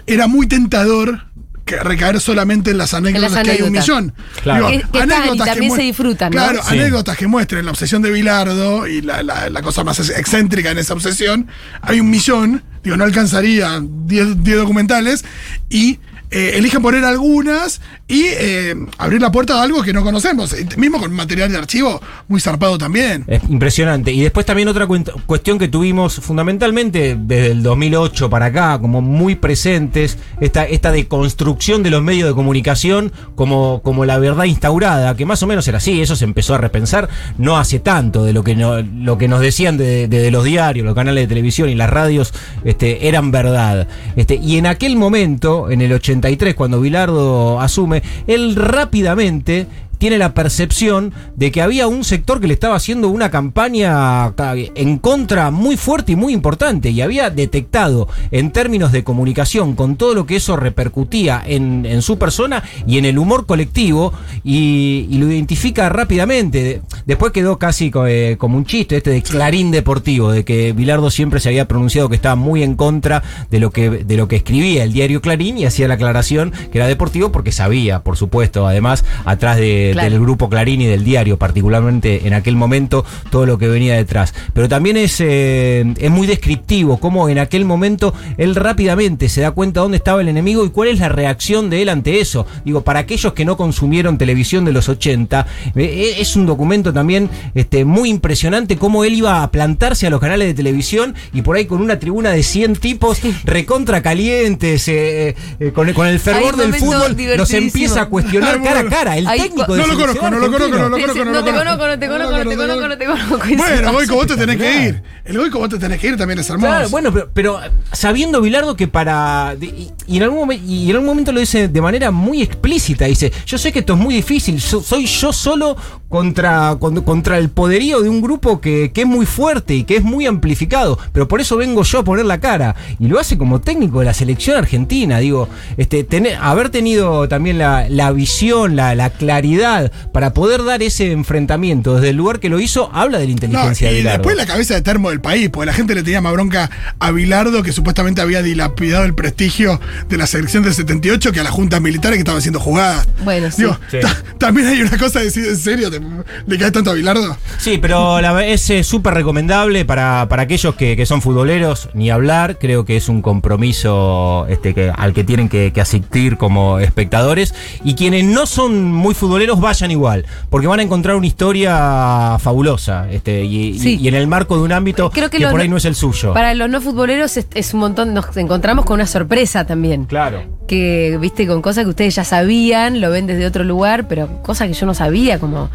era 0.05 0.27
muy 0.27 0.47
tentador 0.47 1.26
que 1.67 1.77
recaer 1.77 2.19
solamente 2.19 2.71
en 2.71 2.79
las 2.79 2.95
anécdotas, 2.95 3.31
las 3.33 3.43
que 3.43 3.51
hay 3.51 3.61
un 3.61 3.67
anécdotas. 3.67 3.87
millón. 3.87 4.13
Claro. 4.41 4.67
Que- 4.69 4.77
que 4.91 4.99
están 4.99 5.35
y 5.35 5.37
también 5.37 5.71
mue- 5.71 5.75
se 5.75 5.81
disfrutan, 5.83 6.31
¿no? 6.31 6.37
Claro, 6.41 6.61
Sí. 6.67 6.79
anécdotas 6.79 7.15
que 7.17 7.27
muestren 7.27 7.63
la 7.65 7.71
obsesión 7.71 8.01
de 8.01 8.09
Bilardo 8.09 8.87
y 8.87 9.01
la, 9.01 9.21
la- 9.21 9.49
la 9.51 9.61
cosa 9.61 9.83
más 9.83 9.99
excéntrica 10.09 10.71
en 10.71 10.79
esa 10.79 10.93
obsesión. 10.95 11.47
Hay 11.81 11.99
un 11.99 12.09
millón, 12.09 12.63
digo, 12.83 12.97
no 12.97 13.03
alcanzaría 13.03 13.79
10 13.83 14.43
10 14.43 14.57
documentales 14.57 15.23
y 15.69 15.99
eh, 16.31 16.53
eligen 16.55 16.81
poner 16.81 17.05
algunas 17.05 17.79
y 18.09 18.23
eh, 18.25 18.75
abrir 18.97 19.21
la 19.21 19.31
puerta 19.31 19.59
a 19.59 19.63
algo 19.63 19.83
que 19.83 19.91
no 19.91 20.03
conocemos. 20.03 20.53
Eh, 20.53 20.65
Mismo 20.77 20.99
con 20.99 21.11
material 21.13 21.51
de 21.51 21.57
archivo 21.57 22.01
muy 22.29 22.39
zarpado 22.39 22.77
también. 22.77 23.25
Es 23.27 23.41
impresionante. 23.49 24.11
Y 24.13 24.21
después 24.21 24.45
también 24.45 24.67
otra 24.69 24.87
cuestión 25.25 25.59
que 25.59 25.67
tuvimos 25.67 26.15
fundamentalmente 26.15 27.17
desde 27.19 27.51
el 27.51 27.63
2008 27.63 28.29
para 28.29 28.45
acá, 28.47 28.79
como 28.79 29.01
muy 29.01 29.35
presentes, 29.35 30.17
esta, 30.39 30.63
esta 30.65 30.91
deconstrucción 30.91 31.83
de 31.83 31.89
los 31.89 32.01
medios 32.01 32.29
de 32.29 32.33
comunicación 32.35 33.11
como, 33.35 33.81
como 33.83 34.05
la 34.05 34.17
verdad 34.19 34.45
instaurada, 34.45 35.15
que 35.17 35.25
más 35.25 35.43
o 35.43 35.47
menos 35.47 35.67
era 35.67 35.79
así, 35.79 35.99
eso 36.01 36.15
se 36.15 36.23
empezó 36.25 36.55
a 36.55 36.57
repensar 36.59 37.09
no 37.37 37.57
hace 37.57 37.79
tanto 37.79 38.23
de 38.23 38.31
lo 38.33 38.43
que, 38.43 38.55
no, 38.55 38.81
lo 38.81 39.17
que 39.17 39.27
nos 39.27 39.41
decían 39.41 39.77
de, 39.77 40.07
de- 40.07 40.17
de 40.21 40.31
los 40.31 40.43
diarios, 40.45 40.85
los 40.85 40.95
canales 40.95 41.23
de 41.23 41.27
televisión 41.27 41.69
y 41.69 41.75
las 41.75 41.89
radios 41.89 42.33
este, 42.63 43.07
eran 43.07 43.31
verdad. 43.31 43.87
Este, 44.15 44.35
y 44.35 44.57
en 44.57 44.65
aquel 44.65 44.95
momento, 44.95 45.69
en 45.71 45.81
el 45.81 45.91
83, 45.93 46.55
cuando 46.55 46.79
Bilardo 46.81 47.59
asume, 47.59 47.96
él 48.27 48.55
rápidamente 48.55 49.67
tiene 49.97 50.17
la 50.17 50.33
percepción 50.33 51.13
de 51.35 51.51
que 51.51 51.61
había 51.61 51.87
un 51.87 52.03
sector 52.03 52.39
que 52.39 52.47
le 52.47 52.53
estaba 52.53 52.75
haciendo 52.75 53.09
una 53.09 53.31
campaña 53.31 54.33
ca- 54.35 54.55
en 54.55 54.97
contra 54.99 55.51
muy 55.51 55.77
fuerte 55.77 56.11
y 56.13 56.15
muy 56.15 56.33
importante 56.33 56.89
y 56.89 57.01
había 57.01 57.29
detectado 57.29 58.07
en 58.31 58.51
términos 58.51 58.91
de 58.91 59.03
comunicación 59.03 59.75
con 59.75 59.95
todo 59.95 60.13
lo 60.13 60.25
que 60.25 60.35
eso 60.37 60.55
repercutía 60.55 61.41
en, 61.45 62.01
su 62.01 62.17
persona 62.17 62.63
y 62.85 62.97
en 62.97 63.05
el 63.05 63.17
humor 63.17 63.45
colectivo 63.45 64.13
y, 64.43 65.07
y 65.09 65.17
lo 65.17 65.31
identifica 65.31 65.89
rápidamente. 65.89 66.81
Después 67.05 67.31
quedó 67.31 67.57
casi 67.57 67.91
eh, 68.07 68.35
como 68.37 68.57
un 68.57 68.65
chiste 68.65 68.97
este 68.97 69.09
de 69.11 69.21
Clarín 69.21 69.71
Deportivo, 69.71 70.31
de 70.31 70.45
que 70.45 70.73
Bilardo 70.73 71.09
siempre 71.09 71.39
se 71.39 71.49
había 71.49 71.67
pronunciado 71.67 72.09
que 72.09 72.15
estaba 72.15 72.35
muy 72.35 72.63
en 72.63 72.75
contra 72.75 73.23
de 73.49 73.59
lo 73.59 73.71
que, 73.71 73.89
de 73.89 74.17
lo 74.17 74.27
que 74.27 74.35
escribía 74.37 74.83
el 74.83 74.93
diario 74.93 75.21
Clarín 75.21 75.57
y 75.57 75.65
hacía 75.65 75.87
la 75.87 75.95
aclaración 75.95 76.51
que 76.71 76.77
era 76.77 76.87
deportivo 76.87 77.31
porque 77.31 77.51
sabía, 77.51 78.03
por 78.03 78.17
supuesto, 78.17 78.67
además, 78.67 79.03
atrás 79.25 79.57
de, 79.57 79.86
Claro. 79.93 80.09
del 80.09 80.19
grupo 80.19 80.49
Clarín 80.49 80.81
y 80.81 80.85
del 80.85 81.03
diario, 81.03 81.37
particularmente 81.37 82.27
en 82.27 82.33
aquel 82.33 82.55
momento, 82.55 83.05
todo 83.31 83.45
lo 83.45 83.57
que 83.57 83.67
venía 83.67 83.95
detrás. 83.95 84.33
Pero 84.53 84.67
también 84.69 84.97
es, 84.97 85.17
eh, 85.19 85.85
es 85.97 86.11
muy 86.11 86.27
descriptivo 86.27 86.97
cómo 86.99 87.29
en 87.29 87.39
aquel 87.39 87.65
momento 87.65 88.13
él 88.37 88.55
rápidamente 88.55 89.29
se 89.29 89.41
da 89.41 89.51
cuenta 89.51 89.81
dónde 89.81 89.97
estaba 89.97 90.21
el 90.21 90.27
enemigo 90.27 90.65
y 90.65 90.69
cuál 90.69 90.89
es 90.89 90.99
la 90.99 91.09
reacción 91.09 91.69
de 91.69 91.81
él 91.81 91.89
ante 91.89 92.19
eso. 92.19 92.45
Digo, 92.65 92.81
para 92.81 92.99
aquellos 92.99 93.33
que 93.33 93.45
no 93.45 93.57
consumieron 93.57 94.17
televisión 94.17 94.65
de 94.65 94.71
los 94.73 94.89
80, 94.89 95.45
eh, 95.75 96.15
es 96.19 96.35
un 96.35 96.45
documento 96.45 96.93
también 96.93 97.29
este, 97.55 97.85
muy 97.85 98.09
impresionante 98.09 98.77
cómo 98.77 99.03
él 99.03 99.13
iba 99.13 99.43
a 99.43 99.51
plantarse 99.51 100.07
a 100.07 100.09
los 100.09 100.19
canales 100.19 100.47
de 100.47 100.53
televisión 100.53 101.15
y 101.33 101.41
por 101.41 101.55
ahí 101.55 101.65
con 101.65 101.81
una 101.81 101.99
tribuna 101.99 102.31
de 102.31 102.43
100 102.43 102.75
tipos 102.77 103.19
recontra 103.43 104.01
calientes, 104.01 104.87
eh, 104.87 105.35
eh, 105.59 105.71
con, 105.73 105.87
el- 105.89 105.93
con 105.95 106.07
el 106.07 106.19
fervor 106.19 106.55
del 106.55 106.73
fútbol, 106.75 107.07
los 107.09 107.17
divertidísimos. 107.17 107.63
empieza 107.73 108.01
a 108.01 108.05
cuestionar 108.07 108.61
cara 108.63 108.79
a 108.81 108.85
cara. 108.85 109.17
El 109.17 109.27
técnico 109.43 109.75
de 109.81 109.87
No 109.87 109.93
lo 109.93 109.99
conozco, 109.99 110.29
no 110.29 110.39
lo 110.39 110.51
conozco, 110.51 110.77
no 110.77 110.89
lo 110.89 110.97
conozco, 110.97 111.25
no 111.25 111.43
te 111.43 111.53
conozco. 111.53 111.87
no 111.87 111.99
te 111.99 112.07
conozco, 112.07 112.37
no 112.37 112.49
te 112.49 112.55
conozco, 112.57 112.87
no 112.87 112.97
te 112.97 113.05
conozco. 113.05 113.37
Bueno, 113.57 113.93
Goico, 113.93 114.15
vos 114.15 114.27
te 114.27 114.35
tenés 114.37 114.57
que 114.57 114.83
ir. 114.87 115.03
El 115.25 115.37
Goico, 115.37 115.59
vos 115.59 115.69
te 115.69 115.77
tenés 115.77 115.99
que 115.99 116.07
ir 116.07 116.17
también 116.17 116.39
es 116.39 116.49
hermoso. 116.49 116.67
Claro, 116.67 116.89
bueno, 116.89 117.11
pero, 117.13 117.29
pero 117.33 117.59
sabiendo 117.91 118.41
Bilardo 118.41 118.75
que 118.75 118.87
para. 118.87 119.55
y, 119.59 119.91
en 120.17 120.23
algún 120.23 120.39
momento, 120.39 120.65
y 120.67 120.85
en 120.89 120.91
algún 120.95 121.07
momento 121.07 121.31
lo 121.31 121.39
dice 121.39 121.67
de 121.67 121.81
manera 121.81 122.11
muy 122.11 122.41
explícita: 122.41 123.05
dice, 123.05 123.31
yo 123.45 123.57
sé 123.57 123.71
que 123.71 123.79
esto 123.79 123.93
es 123.93 123.99
muy 123.99 124.15
difícil, 124.15 124.59
so- 124.61 124.81
soy 124.81 125.05
yo 125.05 125.33
solo 125.33 125.75
contra, 126.09 126.77
con- 126.79 127.01
contra 127.03 127.37
el 127.37 127.49
poderío 127.49 128.01
de 128.01 128.09
un 128.09 128.21
grupo 128.21 128.61
que, 128.61 128.91
que 128.93 129.01
es 129.01 129.07
muy 129.07 129.25
fuerte 129.25 129.75
y 129.75 129.83
que 129.83 129.97
es 129.97 130.03
muy 130.03 130.25
amplificado, 130.25 130.97
pero 131.11 131.27
por 131.27 131.41
eso 131.41 131.57
vengo 131.57 131.83
yo 131.83 131.99
a 131.99 132.03
poner 132.03 132.25
la 132.25 132.39
cara. 132.39 132.75
Y 132.99 133.07
lo 133.07 133.19
hace 133.19 133.37
como 133.37 133.59
técnico 133.59 133.99
de 133.99 134.05
la 134.05 134.13
selección 134.13 134.55
argentina, 134.57 135.19
digo, 135.19 135.49
este, 135.75 136.05
tener, 136.05 136.37
haber 136.41 136.69
tenido 136.69 137.27
también 137.27 137.57
la, 137.57 137.87
la 137.89 138.11
visión, 138.13 138.75
la, 138.77 138.95
la 138.95 139.09
claridad 139.09 139.66
para 140.11 140.33
poder 140.33 140.63
dar 140.63 140.81
ese 140.83 141.11
enfrentamiento 141.11 141.95
desde 141.95 142.09
el 142.09 142.15
lugar 142.17 142.39
que 142.39 142.49
lo 142.49 142.59
hizo, 142.59 142.89
habla 142.93 143.17
de 143.19 143.25
la 143.25 143.29
No, 143.29 143.33
inteligencia 143.33 143.87
de 143.89 143.93
y 143.93 143.97
Bilardo. 143.97 144.17
después 144.19 144.37
la 144.37 144.45
cabeza 144.45 144.73
de 144.73 144.81
termo 144.81 145.09
del 145.09 145.21
país, 145.21 145.49
porque 145.49 145.65
la 145.67 145.73
gente 145.73 145.95
le 145.95 146.03
tenía 146.03 146.21
más 146.21 146.33
bronca 146.33 146.69
a 146.99 147.11
Bilardo, 147.11 147.63
que 147.63 147.71
supuestamente 147.71 148.21
había 148.21 148.41
dilapidado 148.41 149.05
el 149.05 149.13
prestigio 149.13 149.79
de 150.09 150.17
la 150.17 150.27
selección 150.27 150.63
del 150.63 150.73
78, 150.73 151.31
que 151.31 151.39
a 151.39 151.43
las 151.43 151.51
juntas 151.51 151.81
militares 151.81 152.17
que 152.17 152.19
estaban 152.21 152.39
haciendo 152.39 152.59
jugadas. 152.59 153.07
Bueno, 153.23 153.49
sí. 153.51 153.63
Digo, 153.63 153.77
Sí. 153.91 153.97
ta- 154.01 154.15
también 154.37 154.67
hay 154.67 154.81
una 154.81 154.97
cosa 154.97 155.19
de 155.19 155.25
decir, 155.25 155.45
¿en 155.47 155.57
serio? 155.57 155.89
¿Te- 155.91 156.01
¿Le 156.47 156.57
cae 156.57 156.71
tanto 156.71 156.91
a 156.91 156.93
Bilardo? 156.93 157.37
Sí, 157.59 157.77
pero 157.81 158.21
la, 158.21 158.45
es 158.45 158.69
eh, 158.69 158.83
súper 158.83 159.13
recomendable 159.13 159.85
para, 159.85 160.27
para 160.29 160.43
aquellos 160.43 160.75
que, 160.75 160.95
que 160.95 161.05
son 161.05 161.21
futboleros, 161.21 161.89
ni 161.93 162.09
hablar. 162.09 162.57
Creo 162.59 162.85
que 162.85 162.97
es 162.97 163.09
un 163.09 163.21
compromiso 163.21 164.45
este, 164.49 164.73
que, 164.73 164.91
al 164.95 165.13
que 165.13 165.23
tienen 165.23 165.49
que, 165.49 165.71
que 165.73 165.81
asistir 165.81 166.37
como 166.37 166.79
espectadores. 166.79 167.53
Y 167.83 167.95
quienes 167.95 168.23
no 168.25 168.45
son 168.45 168.91
muy 168.93 169.13
futboleros, 169.13 169.56
vayan 169.59 169.91
igual, 169.91 170.25
porque 170.49 170.67
van 170.67 170.79
a 170.79 170.83
encontrar 170.83 171.15
una 171.15 171.27
historia 171.27 172.37
fabulosa 172.39 173.07
este, 173.11 173.43
y, 173.43 173.69
y- 173.69 173.79
Sí. 173.79 173.97
y 174.01 174.07
en 174.07 174.15
el 174.15 174.27
marco 174.27 174.55
de 174.57 174.63
un 174.63 174.71
ámbito 174.71 175.09
Creo 175.11 175.29
que 175.29 175.37
que, 175.39 175.47
por 175.47 175.59
ahí 175.61 175.67
no- 175.67 175.73
no 175.73 175.77
es 175.77 175.85
el 175.85 175.95
suyo. 175.95 176.33
Para 176.33 176.53
los 176.53 176.69
no 176.69 176.81
futboleros 176.81 177.37
es, 177.37 177.47
es 177.53 177.73
un 177.73 177.79
montón, 177.81 178.13
nos 178.13 178.35
encontramos 178.37 178.85
con 178.85 178.95
una 178.95 179.05
sorpresa 179.07 179.65
también. 179.65 180.05
Claro. 180.05 180.43
Que, 180.67 181.17
viste, 181.21 181.47
con 181.47 181.61
cosas 181.61 181.83
que 181.85 181.89
ustedes 181.91 182.15
ya 182.15 182.23
sabían, 182.23 182.99
lo 183.01 183.09
ven 183.09 183.27
desde 183.27 183.45
otro 183.45 183.63
lugar, 183.63 184.07
pero 184.07 184.41
cosas 184.43 184.67
que 184.67 184.73
yo 184.73 184.85
no 184.85 184.93
sabía, 184.93 185.39
como. 185.39 185.69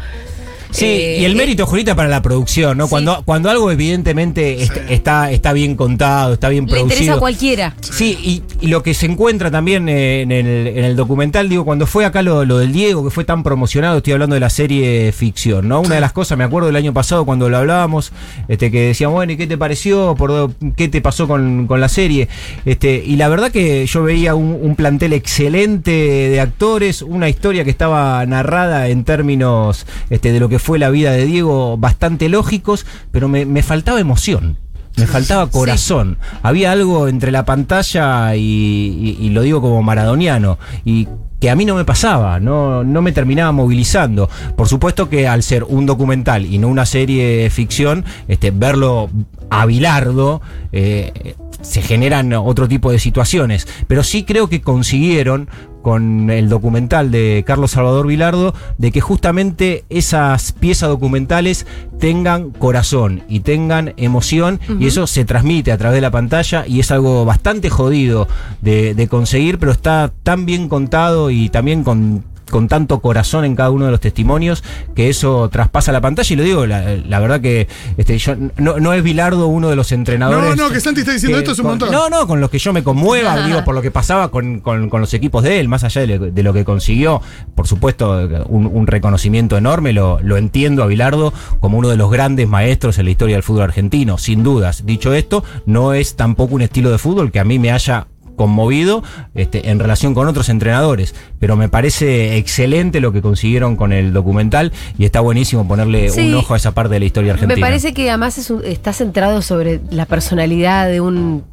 Sí, 0.73 0.85
eh, 0.85 1.17
y 1.21 1.25
el 1.25 1.35
mérito, 1.35 1.65
Julita, 1.65 1.95
para 1.95 2.09
la 2.09 2.21
producción, 2.21 2.77
¿no? 2.77 2.85
Sí. 2.85 2.89
Cuando, 2.89 3.21
cuando 3.25 3.49
algo 3.49 3.71
evidentemente 3.71 4.61
est- 4.63 4.75
está, 4.89 5.31
está 5.31 5.53
bien 5.53 5.75
contado, 5.75 6.33
está 6.33 6.49
bien 6.49 6.65
Le 6.65 6.71
producido. 6.71 6.93
interesa 6.95 7.13
a 7.13 7.19
cualquiera. 7.19 7.75
Sí, 7.79 8.17
y, 8.21 8.65
y 8.65 8.67
lo 8.69 8.81
que 8.83 8.93
se 8.93 9.05
encuentra 9.05 9.51
también 9.51 9.87
eh, 9.87 10.21
en 10.21 10.31
el, 10.31 10.67
en 10.67 10.83
el 10.83 10.95
documental, 10.95 11.47
digo, 11.47 11.63
cuando 11.63 11.85
fue 11.85 12.05
acá 12.05 12.21
lo, 12.23 12.43
lo 12.43 12.57
del 12.57 12.73
Diego, 12.73 13.03
que 13.03 13.11
fue 13.11 13.23
tan 13.23 13.43
promocionado, 13.43 13.97
estoy 13.97 14.13
hablando 14.13 14.33
de 14.33 14.39
la 14.39 14.49
serie 14.49 15.11
ficción, 15.11 15.67
¿no? 15.67 15.81
Una 15.81 15.95
de 15.95 16.01
las 16.01 16.11
cosas, 16.11 16.37
me 16.37 16.43
acuerdo 16.43 16.67
del 16.67 16.75
año 16.75 16.93
pasado 16.93 17.23
cuando 17.25 17.49
lo 17.49 17.57
hablábamos, 17.57 18.11
este, 18.47 18.71
que 18.71 18.81
decíamos, 18.87 19.13
bueno, 19.15 19.33
¿y 19.33 19.37
qué 19.37 19.45
te 19.47 19.57
pareció? 19.57 20.15
¿Por, 20.15 20.51
¿Qué 20.75 20.87
te 20.87 21.01
pasó 21.01 21.27
con, 21.27 21.67
con 21.67 21.79
la 21.81 21.87
serie? 21.89 22.27
Este, 22.65 23.03
y 23.05 23.15
la 23.15 23.29
verdad 23.29 23.51
que 23.51 23.85
yo 23.85 24.01
veía 24.03 24.33
un, 24.33 24.57
un 24.59 24.75
plantel 24.75 25.13
excelente 25.13 25.91
de 25.91 26.39
actores, 26.41 27.01
una 27.03 27.29
historia 27.29 27.63
que 27.63 27.69
estaba 27.69 28.25
narrada 28.25 28.87
en 28.87 29.03
términos 29.03 29.85
este, 30.09 30.31
de 30.31 30.39
lo 30.39 30.49
que 30.49 30.59
fue 30.63 30.79
la 30.79 30.89
vida 30.89 31.11
de 31.11 31.25
Diego, 31.25 31.77
bastante 31.77 32.29
lógicos, 32.29 32.85
pero 33.11 33.27
me, 33.27 33.45
me 33.45 33.61
faltaba 33.63 33.99
emoción. 33.99 34.57
Me 34.95 35.07
faltaba 35.07 35.47
corazón. 35.49 36.17
Había 36.43 36.71
algo 36.71 37.07
entre 37.07 37.31
la 37.31 37.45
pantalla 37.45 38.35
y, 38.35 38.41
y- 38.41 39.17
y 39.25 39.29
lo 39.29 39.41
digo 39.41 39.59
como 39.59 39.81
maradoniano. 39.81 40.59
Y 40.85 41.07
que 41.41 41.49
a 41.49 41.55
mí 41.55 41.65
no 41.65 41.73
me 41.75 41.83
pasaba, 41.83 42.39
no, 42.39 42.83
no 42.83 43.01
me 43.01 43.11
terminaba 43.11 43.51
movilizando. 43.51 44.29
Por 44.55 44.67
supuesto 44.67 45.09
que 45.09 45.27
al 45.27 45.41
ser 45.43 45.63
un 45.63 45.85
documental 45.87 46.45
y 46.45 46.59
no 46.59 46.67
una 46.67 46.85
serie 46.85 47.25
de 47.43 47.49
ficción, 47.49 48.05
este, 48.27 48.51
verlo 48.51 49.09
a 49.49 49.65
Bilardo 49.65 50.41
eh, 50.71 51.35
se 51.61 51.81
generan 51.81 52.31
otro 52.33 52.67
tipo 52.67 52.91
de 52.91 52.99
situaciones. 52.99 53.67
Pero 53.87 54.03
sí 54.03 54.23
creo 54.23 54.47
que 54.47 54.61
consiguieron 54.61 55.49
con 55.83 56.31
el 56.31 56.49
documental 56.49 57.11
de 57.11 57.43
Carlos 57.45 57.71
Salvador 57.71 58.07
Vilardo, 58.07 58.55
de 58.79 58.91
que 58.91 59.01
justamente 59.01 59.85
esas 59.89 60.53
piezas 60.53 60.89
documentales 60.89 61.67
tengan 61.99 62.49
corazón 62.49 63.21
y 63.29 63.41
tengan 63.41 63.93
emoción, 63.97 64.59
y 64.79 64.87
eso 64.87 65.05
se 65.05 65.25
transmite 65.25 65.71
a 65.71 65.77
través 65.77 65.97
de 65.97 66.01
la 66.01 66.09
pantalla, 66.09 66.65
y 66.65 66.79
es 66.79 66.89
algo 66.89 67.25
bastante 67.25 67.69
jodido 67.69 68.27
de, 68.61 68.95
de 68.95 69.07
conseguir, 69.07 69.59
pero 69.59 69.71
está 69.71 70.11
tan 70.23 70.47
bien 70.47 70.69
contado 70.69 71.29
y 71.29 71.49
también 71.49 71.83
con 71.83 72.23
con 72.53 72.67
tanto 72.67 72.99
corazón 72.99 73.45
en 73.45 73.55
cada 73.55 73.71
uno 73.71 73.85
de 73.85 73.91
los 73.91 73.99
testimonios 73.99 74.63
que 74.95 75.09
eso 75.09 75.49
traspasa 75.49 75.91
la 75.91 76.01
pantalla. 76.01 76.31
Y 76.31 76.37
lo 76.37 76.43
digo, 76.43 76.65
la, 76.67 76.95
la 76.97 77.19
verdad 77.19 77.41
que 77.41 77.67
este, 77.97 78.15
yo, 78.19 78.35
no, 78.57 78.79
no 78.79 78.93
es 78.93 79.01
Bilardo 79.01 79.47
uno 79.47 79.69
de 79.71 79.75
los 79.75 79.91
entrenadores. 79.91 80.55
No, 80.55 80.67
no, 80.67 80.69
que 80.71 80.79
Santi 80.79 80.99
está 81.01 81.13
diciendo 81.13 81.39
esto 81.39 81.53
es 81.53 81.57
un 81.57 81.63
con- 81.63 81.71
montón. 81.71 81.91
No, 81.91 82.09
no, 82.09 82.27
con 82.27 82.39
los 82.39 82.51
que 82.51 82.59
yo 82.59 82.71
me 82.73 82.83
conmueva, 82.83 83.43
digo, 83.47 83.63
por 83.63 83.73
lo 83.73 83.81
que 83.81 83.89
pasaba 83.89 84.29
con, 84.29 84.59
con- 84.59 84.87
con 84.91 85.01
los 85.01 85.11
equipos 85.15 85.41
de 85.43 85.59
él, 85.59 85.67
más 85.67 85.83
allá 85.83 86.01
de, 86.01 86.19
lo- 86.19 86.31
de 86.31 86.43
lo 86.43 86.53
que 86.53 86.63
consiguió. 86.63 87.21
Por 87.55 87.67
supuesto, 87.67 88.29
un, 88.49 88.67
un 88.67 88.85
reconocimiento 88.85 89.57
enorme, 89.57 89.91
lo, 89.91 90.19
lo 90.21 90.37
entiendo 90.37 90.83
a 90.83 90.85
Bilardo 90.85 91.33
como 91.59 91.79
uno 91.79 91.89
de 91.89 91.97
los 91.97 92.11
grandes 92.11 92.47
maestros 92.47 92.99
en 92.99 93.05
la 93.05 93.11
historia 93.11 93.35
del 93.35 93.41
fútbol 93.43 93.63
argentino, 93.63 94.19
sin 94.19 94.43
dudas. 94.43 94.85
Dicho 94.85 95.11
esto, 95.13 95.43
no 95.65 95.93
es 95.95 96.15
tampoco 96.15 96.53
un 96.53 96.61
estilo 96.61 96.91
de 96.91 96.99
fútbol 96.99 97.31
que 97.31 97.39
a 97.39 97.43
mí 97.45 97.57
me 97.57 97.71
haya 97.71 98.05
conmovido 98.35 99.03
este, 99.35 99.69
en 99.69 99.79
relación 99.79 100.13
con 100.13 100.27
otros 100.27 100.49
entrenadores, 100.49 101.13
pero 101.39 101.55
me 101.55 101.69
parece 101.69 102.37
excelente 102.37 102.99
lo 102.99 103.11
que 103.11 103.21
consiguieron 103.21 103.75
con 103.75 103.93
el 103.93 104.13
documental 104.13 104.71
y 104.97 105.05
está 105.05 105.19
buenísimo 105.19 105.67
ponerle 105.67 106.09
Sí. 106.09 106.29
un 106.29 106.35
ojo 106.35 106.53
a 106.53 106.57
esa 106.57 106.71
parte 106.73 106.93
de 106.93 106.99
la 106.99 107.05
historia 107.05 107.33
argentina. 107.33 107.55
Me 107.55 107.61
parece 107.61 107.93
que 107.93 108.09
además 108.09 108.37
es 108.37 108.49
un- 108.49 108.63
está 108.65 108.93
centrado 108.93 109.41
sobre 109.41 109.81
la 109.91 110.05
personalidad 110.05 110.87
de 110.87 111.01
un 111.01 111.43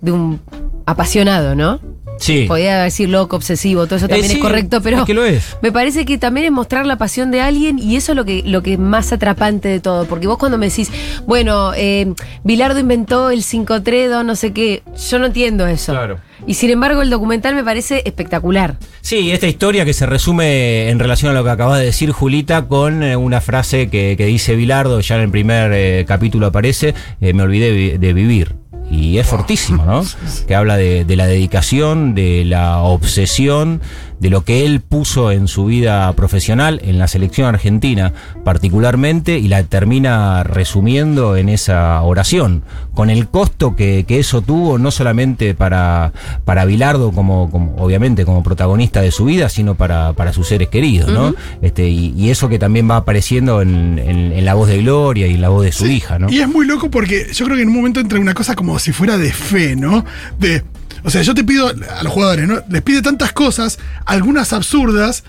de 0.00 0.12
un 0.12 0.40
apasionado, 0.86 1.56
¿no? 1.56 1.80
Sí. 2.18 2.44
Podía 2.46 2.82
decir 2.82 3.08
loco, 3.08 3.36
obsesivo, 3.36 3.86
todo 3.86 3.96
eso 3.96 4.06
Eh, 4.06 4.08
también 4.10 4.30
sí, 4.30 4.36
es 4.36 4.42
correcto, 4.42 4.80
pero 4.82 4.98
es 4.98 5.04
que 5.04 5.14
lo 5.14 5.24
es. 5.24 5.56
me 5.62 5.72
parece 5.72 6.04
que 6.04 6.18
también 6.18 6.46
es 6.46 6.52
mostrar 6.52 6.84
la 6.86 6.96
pasión 6.96 7.30
de 7.30 7.40
alguien 7.40 7.78
y 7.78 7.96
eso 7.96 8.12
es 8.12 8.16
lo 8.16 8.24
que, 8.24 8.42
lo 8.44 8.62
que 8.62 8.74
es 8.74 8.78
más 8.78 9.12
atrapante 9.12 9.68
de 9.68 9.80
todo. 9.80 10.04
Porque 10.06 10.26
vos 10.26 10.38
cuando 10.38 10.58
me 10.58 10.68
decís, 10.68 10.90
bueno, 11.26 11.72
eh, 11.76 12.12
Bilardo 12.44 12.78
inventó 12.80 13.30
el 13.30 13.42
5-3, 13.42 14.24
no 14.24 14.36
sé 14.36 14.52
qué, 14.52 14.82
yo 15.10 15.18
no 15.18 15.26
entiendo 15.26 15.66
eso. 15.66 15.92
Claro. 15.92 16.18
Y 16.46 16.54
sin 16.54 16.70
embargo 16.70 17.02
el 17.02 17.10
documental 17.10 17.54
me 17.54 17.64
parece 17.64 18.02
espectacular. 18.04 18.76
Sí, 19.00 19.32
esta 19.32 19.46
historia 19.48 19.84
que 19.84 19.92
se 19.92 20.06
resume 20.06 20.88
en 20.88 20.98
relación 20.98 21.32
a 21.32 21.34
lo 21.34 21.42
que 21.44 21.50
acaba 21.50 21.78
de 21.78 21.84
decir 21.86 22.12
Julita 22.12 22.66
con 22.68 23.02
eh, 23.02 23.16
una 23.16 23.40
frase 23.40 23.88
que, 23.90 24.14
que 24.16 24.26
dice 24.26 24.54
Bilardo, 24.54 25.00
ya 25.00 25.16
en 25.16 25.22
el 25.22 25.30
primer 25.30 25.72
eh, 25.74 26.04
capítulo 26.06 26.46
aparece, 26.46 26.94
me 27.20 27.42
olvidé 27.42 27.72
vi- 27.72 27.98
de 27.98 28.12
vivir. 28.12 28.54
Y 28.90 29.18
es 29.18 29.26
fortísimo, 29.26 29.84
¿no? 29.84 30.04
Que 30.46 30.54
habla 30.54 30.76
de, 30.76 31.04
de 31.04 31.16
la 31.16 31.26
dedicación, 31.26 32.14
de 32.14 32.44
la 32.44 32.78
obsesión, 32.78 33.82
de 34.20 34.30
lo 34.30 34.42
que 34.44 34.66
él 34.66 34.80
puso 34.80 35.30
en 35.30 35.46
su 35.48 35.66
vida 35.66 36.12
profesional, 36.14 36.80
en 36.84 36.98
la 36.98 37.06
selección 37.08 37.46
argentina 37.46 38.12
particularmente, 38.44 39.38
y 39.38 39.46
la 39.48 39.62
termina 39.62 40.42
resumiendo 40.42 41.36
en 41.36 41.48
esa 41.48 42.02
oración, 42.02 42.62
con 42.94 43.10
el 43.10 43.28
costo 43.28 43.76
que, 43.76 44.04
que 44.08 44.18
eso 44.18 44.42
tuvo, 44.42 44.78
no 44.78 44.90
solamente 44.90 45.54
para, 45.54 46.12
para 46.44 46.64
Bilardo 46.64 47.12
como, 47.12 47.50
como, 47.50 47.76
obviamente, 47.76 48.24
como 48.24 48.42
protagonista 48.42 49.00
de 49.00 49.10
su 49.12 49.26
vida, 49.26 49.48
sino 49.48 49.74
para, 49.76 50.12
para 50.14 50.32
sus 50.32 50.48
seres 50.48 50.68
queridos, 50.68 51.10
¿no? 51.10 51.34
este, 51.62 51.88
y, 51.88 52.14
y 52.16 52.30
eso 52.30 52.48
que 52.48 52.58
también 52.58 52.90
va 52.90 52.96
apareciendo 52.96 53.62
en, 53.62 53.98
en- 53.98 54.32
en 54.32 54.44
la 54.44 54.54
voz 54.54 54.68
de 54.68 54.78
Gloria 54.78 55.26
y 55.28 55.34
en 55.34 55.40
la 55.40 55.48
voz 55.50 55.64
de 55.64 55.72
su 55.72 55.86
Sí, 55.86 55.92
hija, 55.96 56.18
¿no? 56.18 56.28
Y 56.30 56.40
es 56.40 56.48
muy 56.48 56.66
loco 56.66 56.90
porque 56.90 57.28
yo 57.32 57.44
creo 57.44 57.56
que 57.56 57.62
en 57.62 57.68
un 57.68 57.76
momento 57.76 58.00
entra 58.00 58.18
una 58.18 58.34
cosa 58.34 58.54
como 58.56 58.78
si 58.78 58.92
fuera 58.92 59.16
de 59.16 59.32
fe, 59.32 59.76
¿no? 59.76 60.04
De. 60.38 60.62
O 61.04 61.10
sea, 61.10 61.22
yo 61.22 61.34
te 61.34 61.44
pido 61.44 61.68
a 61.68 62.02
los 62.02 62.12
jugadores, 62.12 62.48
¿no? 62.48 62.62
Les 62.68 62.82
pide 62.82 63.02
tantas 63.02 63.32
cosas, 63.32 63.78
algunas 64.04 64.52
absurdas, 64.52 65.24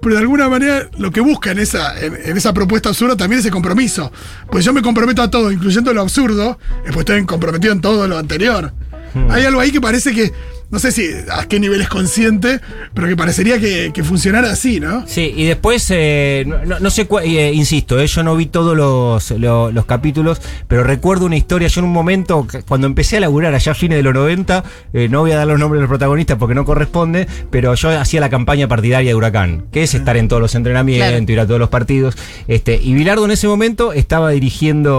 pero 0.00 0.14
de 0.14 0.20
alguna 0.22 0.48
manera 0.48 0.88
lo 0.98 1.10
que 1.10 1.20
busca 1.20 1.50
en 1.50 1.58
esa, 1.58 1.98
en, 2.00 2.16
en 2.24 2.36
esa 2.36 2.54
propuesta 2.54 2.88
absurda 2.88 3.16
también 3.16 3.40
es 3.40 3.46
el 3.46 3.52
compromiso. 3.52 4.10
Pues 4.50 4.64
yo 4.64 4.72
me 4.72 4.82
comprometo 4.82 5.22
a 5.22 5.30
todo, 5.30 5.52
incluyendo 5.52 5.92
lo 5.92 6.00
absurdo, 6.00 6.58
después 6.84 7.00
estoy 7.00 7.24
comprometido 7.26 7.72
en 7.72 7.80
todo 7.80 8.08
lo 8.08 8.18
anterior. 8.18 8.72
Hay 9.28 9.44
algo 9.44 9.60
ahí 9.60 9.72
que 9.72 9.80
parece 9.80 10.12
que, 10.14 10.32
no 10.70 10.78
sé 10.78 10.92
si 10.92 11.08
a 11.30 11.46
qué 11.46 11.58
nivel 11.58 11.80
es 11.80 11.88
consciente, 11.88 12.60
pero 12.94 13.08
que 13.08 13.16
parecería 13.16 13.58
que, 13.58 13.90
que 13.92 14.04
funcionara 14.04 14.50
así, 14.52 14.78
¿no? 14.80 15.04
Sí, 15.06 15.32
y 15.36 15.44
después, 15.44 15.86
eh, 15.90 16.44
no, 16.80 16.90
sé, 16.90 17.08
cua- 17.08 17.22
eh, 17.24 17.52
insisto, 17.52 17.98
eh, 18.00 18.06
yo 18.06 18.22
no 18.22 18.36
vi 18.36 18.46
todos 18.46 18.76
los, 18.76 19.30
lo- 19.32 19.70
los 19.72 19.84
capítulos, 19.86 20.40
pero 20.68 20.84
recuerdo 20.84 21.26
una 21.26 21.36
historia, 21.36 21.68
yo 21.68 21.80
en 21.80 21.86
un 21.86 21.92
momento, 21.92 22.46
que- 22.46 22.62
cuando 22.62 22.86
empecé 22.86 23.16
a 23.16 23.20
laburar 23.20 23.54
allá 23.54 23.72
a 23.72 23.74
fines 23.74 23.96
de 23.98 24.02
los 24.02 24.14
90, 24.14 24.62
eh, 24.92 25.08
no 25.10 25.20
voy 25.20 25.32
a 25.32 25.36
dar 25.36 25.46
los 25.48 25.58
nombres 25.58 25.78
de 25.78 25.82
los 25.82 25.88
protagonistas 25.88 26.38
porque 26.38 26.54
no 26.54 26.64
corresponde, 26.64 27.26
pero 27.50 27.74
yo 27.74 27.90
hacía 27.98 28.20
la 28.20 28.30
campaña 28.30 28.68
partidaria 28.68 29.10
de 29.10 29.14
Huracán, 29.14 29.64
que 29.72 29.82
es 29.82 29.94
estar 29.94 30.16
en 30.16 30.28
todos 30.28 30.40
los 30.40 30.54
entrenamientos, 30.54 31.08
Claro. 31.10 31.32
ir 31.32 31.40
a 31.40 31.46
todos 31.46 31.60
los 31.60 31.68
partidos, 31.68 32.16
este 32.48 32.76
y 32.82 32.94
Bilardo 32.94 33.24
en 33.24 33.32
ese 33.32 33.48
momento 33.48 33.92
estaba 33.92 34.30
dirigiendo 34.30 34.92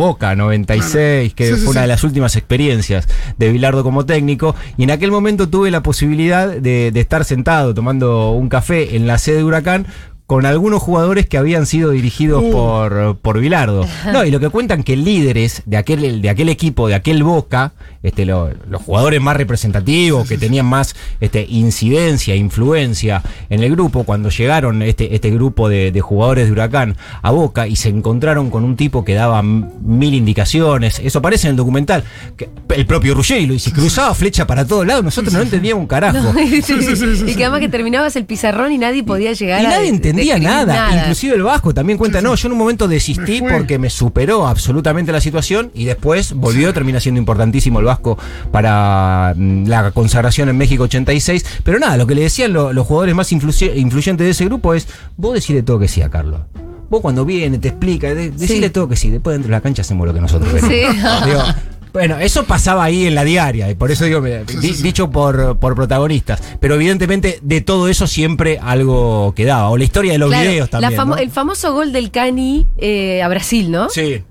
Boca, 0.00 0.34
96, 0.36 1.34
que 1.34 1.48
Sí, 1.48 1.54
sí, 1.54 1.60
fue 1.60 1.70
una 1.72 1.80
sí. 1.80 1.82
de 1.82 1.86
las 1.88 2.04
últimas 2.04 2.36
experiencias 2.36 3.06
de 3.36 3.52
Bilardo 3.52 3.82
como 3.82 4.06
técnico, 4.06 4.54
y 4.76 4.84
en 4.84 4.90
aquel 4.90 5.10
momento 5.18 5.48
tuve 5.48 5.70
la 5.70 5.82
posibilidad 5.82 6.48
de, 6.48 6.90
de 6.90 7.00
estar 7.00 7.24
sentado 7.24 7.74
tomando 7.74 8.32
un 8.32 8.48
café 8.48 8.96
en 8.96 9.06
la 9.06 9.18
sede 9.18 9.38
de 9.38 9.44
Huracán 9.44 9.86
con 10.28 10.44
algunos 10.44 10.82
jugadores 10.82 11.26
que 11.26 11.38
habían 11.38 11.64
sido 11.64 11.90
dirigidos 11.90 12.44
Uh. 12.44 12.52
por, 12.52 13.16
por 13.22 13.40
Bilardo. 13.40 13.86
No, 14.12 14.24
y 14.26 14.30
lo 14.30 14.38
que 14.40 14.50
cuentan 14.50 14.82
que 14.82 14.94
líderes 14.94 15.62
de 15.64 15.78
aquel, 15.78 16.20
de 16.20 16.28
aquel 16.28 16.50
equipo, 16.50 16.86
de 16.86 16.94
aquel 16.94 17.22
Boca, 17.22 17.72
este, 18.02 18.26
lo- 18.26 18.50
los 18.68 18.82
jugadores 18.82 19.22
más 19.22 19.36
representativos, 19.38 20.28
que 20.28 20.36
tenían 20.36 20.66
más 20.66 20.94
este, 21.20 21.46
incidencia, 21.48 22.36
influencia 22.36 23.22
en 23.48 23.62
el 23.62 23.70
grupo, 23.72 24.04
cuando 24.04 24.28
llegaron 24.28 24.82
este, 24.82 25.14
este 25.14 25.30
grupo 25.30 25.68
de, 25.70 25.92
de 25.92 26.00
jugadores 26.02 26.44
de 26.46 26.52
Huracán 26.52 26.96
a 27.22 27.30
Boca 27.30 27.66
y 27.66 27.76
se 27.76 27.88
encontraron 27.88 28.50
con 28.50 28.64
un 28.64 28.76
tipo 28.76 29.04
que 29.06 29.14
daba 29.14 29.42
mil 29.42 30.12
indicaciones, 30.14 31.00
eso 31.02 31.20
aparece 31.20 31.46
en 31.48 31.52
el 31.52 31.56
documental, 31.56 32.04
que 32.36 32.50
el 32.76 32.84
propio 32.84 33.14
Ruggeri, 33.14 33.54
y 33.54 33.58
si 33.58 33.72
cruzaba 33.72 34.14
flecha 34.14 34.46
para 34.46 34.66
todos 34.66 34.86
lados, 34.86 35.02
nosotros 35.02 35.32
no 35.32 35.40
entendíamos 35.40 35.80
un 35.80 35.88
carajo. 35.88 36.34
y 36.38 37.34
que 37.34 37.44
además 37.44 37.60
que 37.60 37.68
terminabas 37.70 38.14
el 38.16 38.26
pizarrón 38.26 38.72
y 38.72 38.78
nadie 38.78 39.02
podía 39.02 39.32
llegar 39.32 39.62
Y 39.62 39.66
a 39.66 39.70
nadie 39.70 39.84
de- 39.84 39.88
entendía 40.22 40.34
describir 40.34 40.66
nada. 40.66 41.00
Inclusive 41.02 41.34
el 41.36 41.42
Vasco 41.42 41.74
también 41.74 41.98
cuenta, 41.98 42.20
no, 42.20 42.34
yo 42.34 42.48
en 42.48 42.52
un 42.52 42.58
momento 42.58 42.88
desistí 42.88 43.40
Me 43.42 43.52
porque 43.52 43.78
me 43.78 43.90
superó 43.90 44.46
absolutamente 44.46 45.12
la 45.12 45.20
situación 45.20 45.70
y 45.74 45.84
después 45.84 46.32
volvió, 46.34 46.72
termina 46.72 47.00
siendo 47.00 47.18
importantísimo 47.18 47.78
el 47.80 47.84
Vasco 47.86 48.18
para 48.52 49.34
mm, 49.36 49.66
la 49.66 49.90
consagración 49.92 50.48
en 50.48 50.56
México 50.56 50.84
86. 50.84 51.44
Pero 51.64 51.78
nada, 51.78 51.96
lo 51.96 52.06
que 52.06 52.14
le 52.14 52.22
decían 52.22 52.52
lo- 52.52 52.72
los 52.72 52.86
jugadores 52.86 53.14
más 53.14 53.32
influye- 53.32 53.76
influyentes 53.76 54.24
de 54.24 54.30
ese 54.30 54.44
grupo 54.44 54.74
es, 54.74 54.86
vos 55.16 55.34
decirle 55.34 55.62
todo 55.62 55.78
que 55.78 55.88
sí 55.88 56.02
a 56.02 56.08
Carlos. 56.10 56.40
Vos 56.90 57.00
cuando 57.02 57.24
viene, 57.24 57.58
te 57.58 57.68
explica, 57.68 58.14
de- 58.14 58.30
decirle 58.30 58.68
Sí. 58.68 58.72
todo 58.72 58.88
que 58.88 58.96
sí. 58.96 59.10
Después 59.10 59.34
dentro 59.34 59.48
de 59.50 59.56
la 59.56 59.60
cancha 59.60 59.82
hacemos 59.82 60.06
lo 60.06 60.14
que 60.14 60.20
nosotros 60.20 60.52
queremos. 60.52 60.70
Sí. 60.70 61.00
Digo, 61.26 61.42
bueno, 61.98 62.18
eso 62.18 62.44
pasaba 62.44 62.84
ahí 62.84 63.06
en 63.06 63.14
la 63.14 63.24
diaria, 63.24 63.70
y 63.70 63.74
por 63.74 63.90
eso 63.90 64.04
digo, 64.04 64.20
di- 64.22 64.72
dicho 64.82 65.10
por, 65.10 65.58
por 65.58 65.74
protagonistas. 65.74 66.40
Pero 66.60 66.74
evidentemente 66.76 67.38
de 67.42 67.60
todo 67.60 67.88
eso 67.88 68.06
siempre 68.06 68.58
algo 68.62 69.32
quedaba. 69.34 69.68
O 69.70 69.76
la 69.76 69.84
historia 69.84 70.12
de 70.12 70.18
los 70.18 70.28
Claro, 70.30 70.48
videos 70.50 70.68
la 70.72 70.80
también. 70.80 71.00
famo- 71.00 71.14
¿no? 71.14 71.16
El 71.18 71.30
famoso 71.30 71.72
gol 71.72 71.92
del 71.92 72.10
Cani 72.10 72.66
eh, 72.78 73.22
a 73.22 73.28
Brasil, 73.28 73.70
¿no? 73.70 73.88
Sí. 73.90 74.22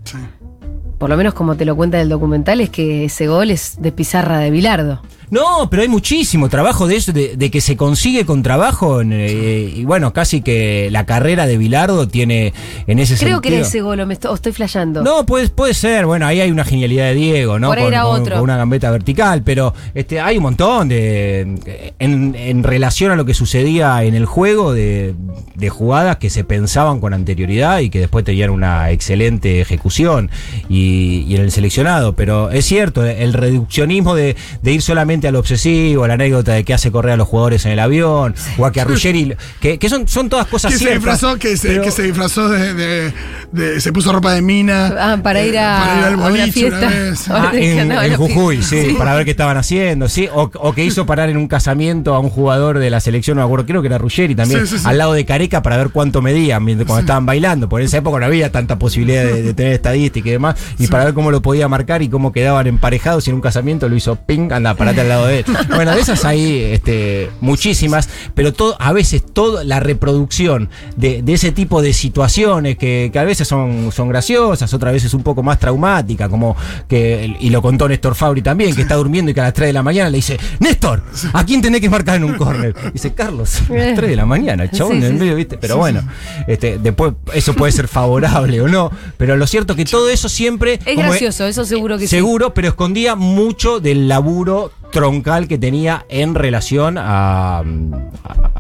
Por 0.98 1.10
lo 1.10 1.18
menos 1.18 1.34
como 1.34 1.56
te 1.56 1.66
lo 1.66 1.76
cuenta 1.76 2.02
el 2.02 2.10
documental, 2.10 2.60
es 2.62 2.70
que 2.72 3.06
ese 3.06 3.28
gol 3.28 3.52
es 3.52 3.76
de 3.80 3.92
pizarra 3.92 4.40
de 4.40 4.50
Bilardo. 4.50 5.02
No, 5.30 5.70
pero 5.70 5.82
hay 5.82 5.88
muchísimo 5.90 6.48
trabajo 6.50 6.88
de 6.88 6.96
eso, 6.96 7.12
de, 7.12 7.36
de 7.36 7.52
que 7.52 7.60
se 7.62 7.76
consigue 7.76 8.26
con 8.26 8.44
trabajo. 8.44 9.02
en, 9.02 9.12
eh, 9.14 9.74
y 9.76 9.84
bueno, 9.84 10.14
casi 10.14 10.42
que 10.42 10.90
la 10.92 11.06
carrera 11.06 11.46
de 11.48 11.58
Bilardo 11.58 12.08
tiene 12.08 12.54
en 12.88 13.00
ese 13.00 13.16
Creo 13.16 13.36
sentido. 13.36 13.42
que 13.42 13.48
era 13.50 13.68
ese 13.68 13.82
gol, 13.82 14.00
o, 14.00 14.06
me 14.08 14.14
esto- 14.14 14.32
o 14.32 14.36
estoy 14.36 14.54
flayando. 14.54 15.04
No, 15.04 15.26
puede, 15.26 15.50
puede 15.50 15.74
ser. 15.74 16.06
Bueno, 16.06 16.26
ahí 16.28 16.40
hay 16.40 16.50
una 16.52 16.64
genialidad 16.64 17.06
de 17.08 17.16
Diego, 17.16 17.60
¿no? 17.60 17.68
Por 17.68 17.78
ahí 17.80 17.84
con, 17.86 17.94
era 17.94 18.04
con- 18.04 18.22
otro. 18.22 18.36
con 18.36 18.44
una 18.44 18.58
gambeta 18.58 18.90
vertical, 18.92 19.42
pero 19.44 19.74
este, 19.94 20.20
hay 20.22 20.38
un 20.38 20.44
montón 20.44 20.88
de. 20.90 21.92
En, 22.00 22.34
en 22.36 22.64
relación 22.64 23.12
a 23.12 23.16
lo 23.16 23.26
que 23.26 23.34
sucedía 23.34 24.04
en 24.04 24.16
el 24.16 24.26
juego, 24.26 24.74
de, 24.74 25.14
de 25.56 25.70
jugadas 25.70 26.18
que 26.18 26.30
se 26.30 26.44
pensaban 26.46 27.00
con 27.02 27.14
anterioridad 27.14 27.80
y 27.80 27.90
que 27.90 28.00
después 28.00 28.24
tenían 28.24 28.50
una 28.52 28.92
excelente 28.92 29.60
ejecución 29.62 30.30
y, 30.70 31.26
y 31.28 31.36
en 31.36 31.42
el 31.42 31.52
seleccionado. 31.52 32.14
Pero 32.16 32.50
es 32.52 32.66
cierto, 32.66 33.06
el 33.06 33.34
reduccionismo 33.34 34.16
de, 34.16 34.36
de 34.62 34.72
ir 34.72 34.82
solamente 34.82 35.17
obviamente 35.18 35.28
a 35.28 35.32
lo 35.32 35.40
obsesivo, 35.40 36.06
la 36.06 36.14
anécdota 36.14 36.54
de 36.54 36.64
que 36.64 36.74
hace 36.74 36.92
correr 36.92 37.14
a 37.14 37.18
los 37.18 37.28
jugadores 37.28 37.66
en 37.66 37.72
el 37.72 37.80
avión, 37.80 38.36
o 38.58 38.66
a 38.66 38.72
que 38.72 38.82
a 38.82 38.86
Ruggeri, 38.86 39.36
que, 39.60 39.80
que 39.80 39.90
son, 39.90 40.08
son 40.08 40.30
todas 40.30 40.46
cosas 40.48 40.72
Que 40.74 40.78
se 40.78 40.92
disfrazó, 40.94 41.38
que 41.38 41.58
se, 41.58 41.70
pero- 41.70 41.84
que 41.84 41.92
se 41.92 42.04
disfrazó 42.04 42.50
de, 42.50 42.74
de- 42.76 43.14
de- 43.52 43.82
Se 43.82 43.92
puso 43.92 44.12
ropa 44.12 44.34
de 44.34 44.42
mina. 44.42 44.94
Ah, 45.00 45.18
para 45.24 45.42
ir 45.44 45.58
a- 45.58 45.80
para 45.80 45.98
ir 46.00 46.04
al 46.06 46.14
a 46.14 46.18
una 46.18 46.30
boliche 46.30 46.68
una 46.68 46.78
fiesta. 46.80 46.90
vez. 47.00 47.30
Ahora 47.30 47.50
Ah, 47.54 47.58
en, 47.58 47.92
en 47.92 48.16
Jujuy, 48.16 48.58
fiesta. 48.58 48.76
sí, 48.76 48.86
Sí. 48.92 48.96
para 48.98 49.16
ver 49.16 49.26
qué 49.26 49.32
estaban 49.32 49.58
haciendo, 49.58 50.08
sí, 50.10 50.28
o, 50.34 50.52
o 50.54 50.74
que 50.74 50.86
hizo 50.86 51.06
parar 51.06 51.30
en 51.30 51.38
un 51.38 51.48
casamiento 51.48 52.14
a 52.14 52.20
un 52.20 52.30
jugador 52.30 52.78
de 52.80 52.90
la 52.90 53.00
selección, 53.00 53.38
no 53.38 53.42
me 53.42 53.46
acuerdo, 53.46 53.66
creo 53.66 53.82
que 53.82 53.88
era 53.88 53.98
Ruggeri 53.98 54.36
también, 54.36 54.62
Sí, 54.68 54.74
sí, 54.76 54.80
sí. 54.80 54.84
al 54.88 54.98
lado 54.98 55.14
de 55.14 55.26
Careca 55.26 55.62
para 55.64 55.78
ver 55.78 55.90
cuánto 55.90 56.22
medían 56.22 56.64
cuando 56.64 57.00
estaban 57.00 57.26
bailando, 57.26 57.68
porque 57.70 57.84
en 57.84 57.88
esa 57.88 57.98
época 57.98 58.20
no 58.20 58.26
había 58.26 58.52
tanta 58.52 58.78
posibilidad 58.78 59.24
de, 59.24 59.42
de 59.42 59.54
tener 59.54 59.74
estadística 59.74 60.28
y 60.30 60.32
demás, 60.34 60.56
y 60.78 60.88
para 60.88 61.06
ver 61.06 61.14
cómo 61.14 61.32
lo 61.32 61.42
podía 61.42 61.68
marcar 61.68 62.02
y 62.02 62.10
cómo 62.10 62.32
quedaban 62.32 62.68
emparejados 62.68 63.26
y 63.28 63.30
en 63.30 63.36
un 63.36 63.42
casamiento 63.42 63.88
lo 63.90 63.96
hizo 63.96 64.16
ping, 64.18 64.52
anda, 64.52 64.74
parate 64.76 65.02
al 65.08 65.18
lado 65.18 65.28
de 65.28 65.40
él. 65.40 65.46
Bueno, 65.70 65.92
de 65.92 66.02
esas 66.02 66.26
hay 66.26 66.62
este, 66.62 67.30
muchísimas, 67.42 68.10
pero 68.34 68.54
todo, 68.54 68.76
a 68.80 68.94
veces 68.94 69.24
toda 69.24 69.64
la 69.64 69.80
reproducción 69.80 70.70
de, 70.96 71.22
de 71.22 71.34
ese 71.34 71.52
tipo 71.52 71.82
de 71.82 71.94
situaciones 71.94 72.78
que, 72.78 73.10
que 73.12 73.20
a 73.20 73.24
veces 73.24 73.48
son, 73.48 73.92
son 73.92 74.10
graciosas, 74.10 74.74
otras 74.74 74.94
veces 74.94 75.14
un 75.14 75.24
poco 75.24 75.44
más 75.44 75.60
traumáticas, 75.60 76.30
como 76.30 76.56
que, 76.88 77.36
y 77.40 77.50
lo 77.50 77.62
contó 77.62 77.88
Néstor 77.88 78.16
Fabri 78.16 78.42
también, 78.42 78.76
que 78.76 78.82
está 78.82 78.96
durmiendo 78.96 79.32
y 79.32 79.34
que 79.34 79.42
a 79.42 79.46
las 79.46 79.54
3 79.54 79.68
de 79.68 79.74
la 79.74 79.84
mañana 79.84 80.10
le 80.10 80.18
dice, 80.18 80.40
Néstor, 80.60 81.04
¿a 81.34 81.46
quién 81.46 81.62
tenés 81.62 81.82
que 81.82 81.90
marcar 81.90 82.16
en 82.18 82.24
un 82.24 82.34
córner? 82.36 82.76
Dice, 82.94 83.14
Carlos, 83.14 83.62
a 83.70 83.74
las 83.74 83.96
3 83.96 84.10
de 84.10 84.16
la 84.16 84.26
mañana, 84.26 84.70
chabón 84.70 85.00
Sí, 85.00 85.06
en 85.06 85.14
sí, 85.14 85.20
medio, 85.20 85.36
¿viste? 85.36 85.58
Pero 85.58 85.78
bueno, 85.78 86.02
este, 86.48 86.78
después 86.78 87.14
eso 87.34 87.54
puede 87.54 87.72
ser 87.72 87.88
favorable 87.88 88.62
o 88.62 88.68
no, 88.68 88.92
pero 89.18 89.36
lo 89.36 89.48
cierto 89.48 89.74
es 89.74 89.78
que 89.78 89.86
todo 89.86 90.10
eso 90.10 90.30
siempre... 90.30 90.80
Es 90.86 90.96
como 90.96 91.10
gracioso, 91.10 91.46
eso 91.46 91.66
seguro 91.66 91.98
que 91.98 92.08
sí. 92.08 92.16
Seguro, 92.16 92.54
pero 92.54 92.70
escondía 92.70 93.16
mucho 93.16 93.80
del 93.80 94.08
laburo 94.08 94.72
troncal 94.92 95.48
que 95.48 95.58
tenía 95.58 96.06
en 96.10 96.36
relación 96.36 96.98
a, 96.98 97.60
a, 97.60 97.64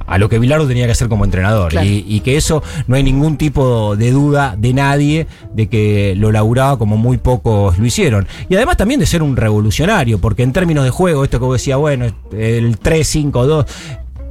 a 0.07 0.17
lo 0.17 0.29
que 0.29 0.39
Bilardo 0.39 0.67
tenía 0.67 0.85
que 0.85 0.91
hacer 0.91 1.09
como 1.09 1.25
entrenador. 1.25 1.71
Claro. 1.71 1.87
Y, 1.87 2.05
y 2.07 2.19
que 2.21 2.37
eso 2.37 2.63
no 2.87 2.95
hay 2.95 3.03
ningún 3.03 3.37
tipo 3.37 3.95
de 3.95 4.11
duda 4.11 4.55
de 4.57 4.73
nadie 4.73 5.27
de 5.53 5.67
que 5.67 6.15
lo 6.15 6.31
laburaba 6.31 6.77
como 6.77 6.97
muy 6.97 7.17
pocos 7.17 7.77
lo 7.77 7.85
hicieron. 7.85 8.27
Y 8.49 8.55
además 8.55 8.77
también 8.77 8.99
de 8.99 9.05
ser 9.05 9.23
un 9.23 9.35
revolucionario, 9.35 10.19
porque 10.19 10.43
en 10.43 10.53
términos 10.53 10.83
de 10.83 10.89
juego, 10.89 11.23
esto 11.23 11.39
que 11.39 11.45
vos 11.45 11.59
decía, 11.59 11.77
bueno, 11.77 12.05
el 12.31 12.79
3-5-2, 12.79 13.65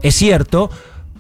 es 0.03 0.15
cierto, 0.15 0.71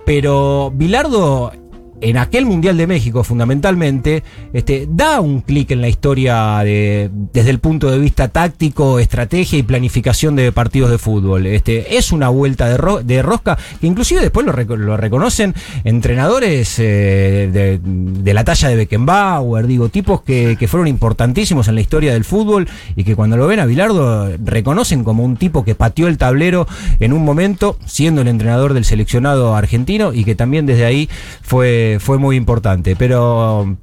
pero 0.04 0.72
Bilardo 0.74 1.52
en 2.00 2.18
aquel 2.18 2.44
Mundial 2.46 2.76
de 2.76 2.86
México, 2.86 3.24
fundamentalmente, 3.24 4.22
este, 4.52 4.86
da 4.90 5.20
un 5.20 5.40
clic 5.40 5.70
en 5.70 5.80
la 5.80 5.88
historia 5.88 6.58
de, 6.62 7.10
desde 7.32 7.50
el 7.50 7.58
punto 7.58 7.90
de 7.90 7.98
vista 7.98 8.28
táctico, 8.28 8.98
estrategia 8.98 9.58
y 9.58 9.62
planificación 9.62 10.36
de 10.36 10.52
partidos 10.52 10.90
de 10.90 10.98
fútbol. 10.98 11.46
Este, 11.46 11.96
es 11.96 12.12
una 12.12 12.28
vuelta 12.28 12.68
de, 12.68 12.76
ro- 12.76 13.02
de 13.02 13.22
rosca 13.22 13.56
que 13.80 13.86
inclusive 13.86 14.20
después 14.20 14.44
lo, 14.44 14.52
reco- 14.52 14.76
lo 14.76 14.96
reconocen 14.96 15.54
entrenadores 15.84 16.78
eh, 16.78 17.48
de, 17.52 17.80
de 17.82 18.34
la 18.34 18.44
talla 18.44 18.68
de 18.68 18.76
Beckenbauer, 18.76 19.66
digo, 19.66 19.88
tipos 19.88 20.22
que, 20.22 20.56
que 20.58 20.68
fueron 20.68 20.88
importantísimos 20.88 21.68
en 21.68 21.76
la 21.76 21.80
historia 21.80 22.12
del 22.12 22.24
fútbol 22.24 22.68
y 22.94 23.04
que 23.04 23.16
cuando 23.16 23.36
lo 23.36 23.46
ven 23.46 23.60
a 23.60 23.66
Bilardo 23.66 24.36
reconocen 24.44 25.04
como 25.04 25.24
un 25.24 25.36
tipo 25.36 25.64
que 25.64 25.74
pateó 25.74 26.08
el 26.08 26.18
tablero 26.18 26.66
en 27.00 27.12
un 27.12 27.24
momento, 27.24 27.78
siendo 27.86 28.20
el 28.20 28.28
entrenador 28.28 28.74
del 28.74 28.84
seleccionado 28.84 29.54
argentino 29.54 30.12
y 30.12 30.24
que 30.24 30.34
también 30.34 30.66
desde 30.66 30.84
ahí 30.84 31.08
fue, 31.42 31.85
fue 32.00 32.18
muy 32.18 32.36
importante. 32.36 32.96
Pero 32.96 33.76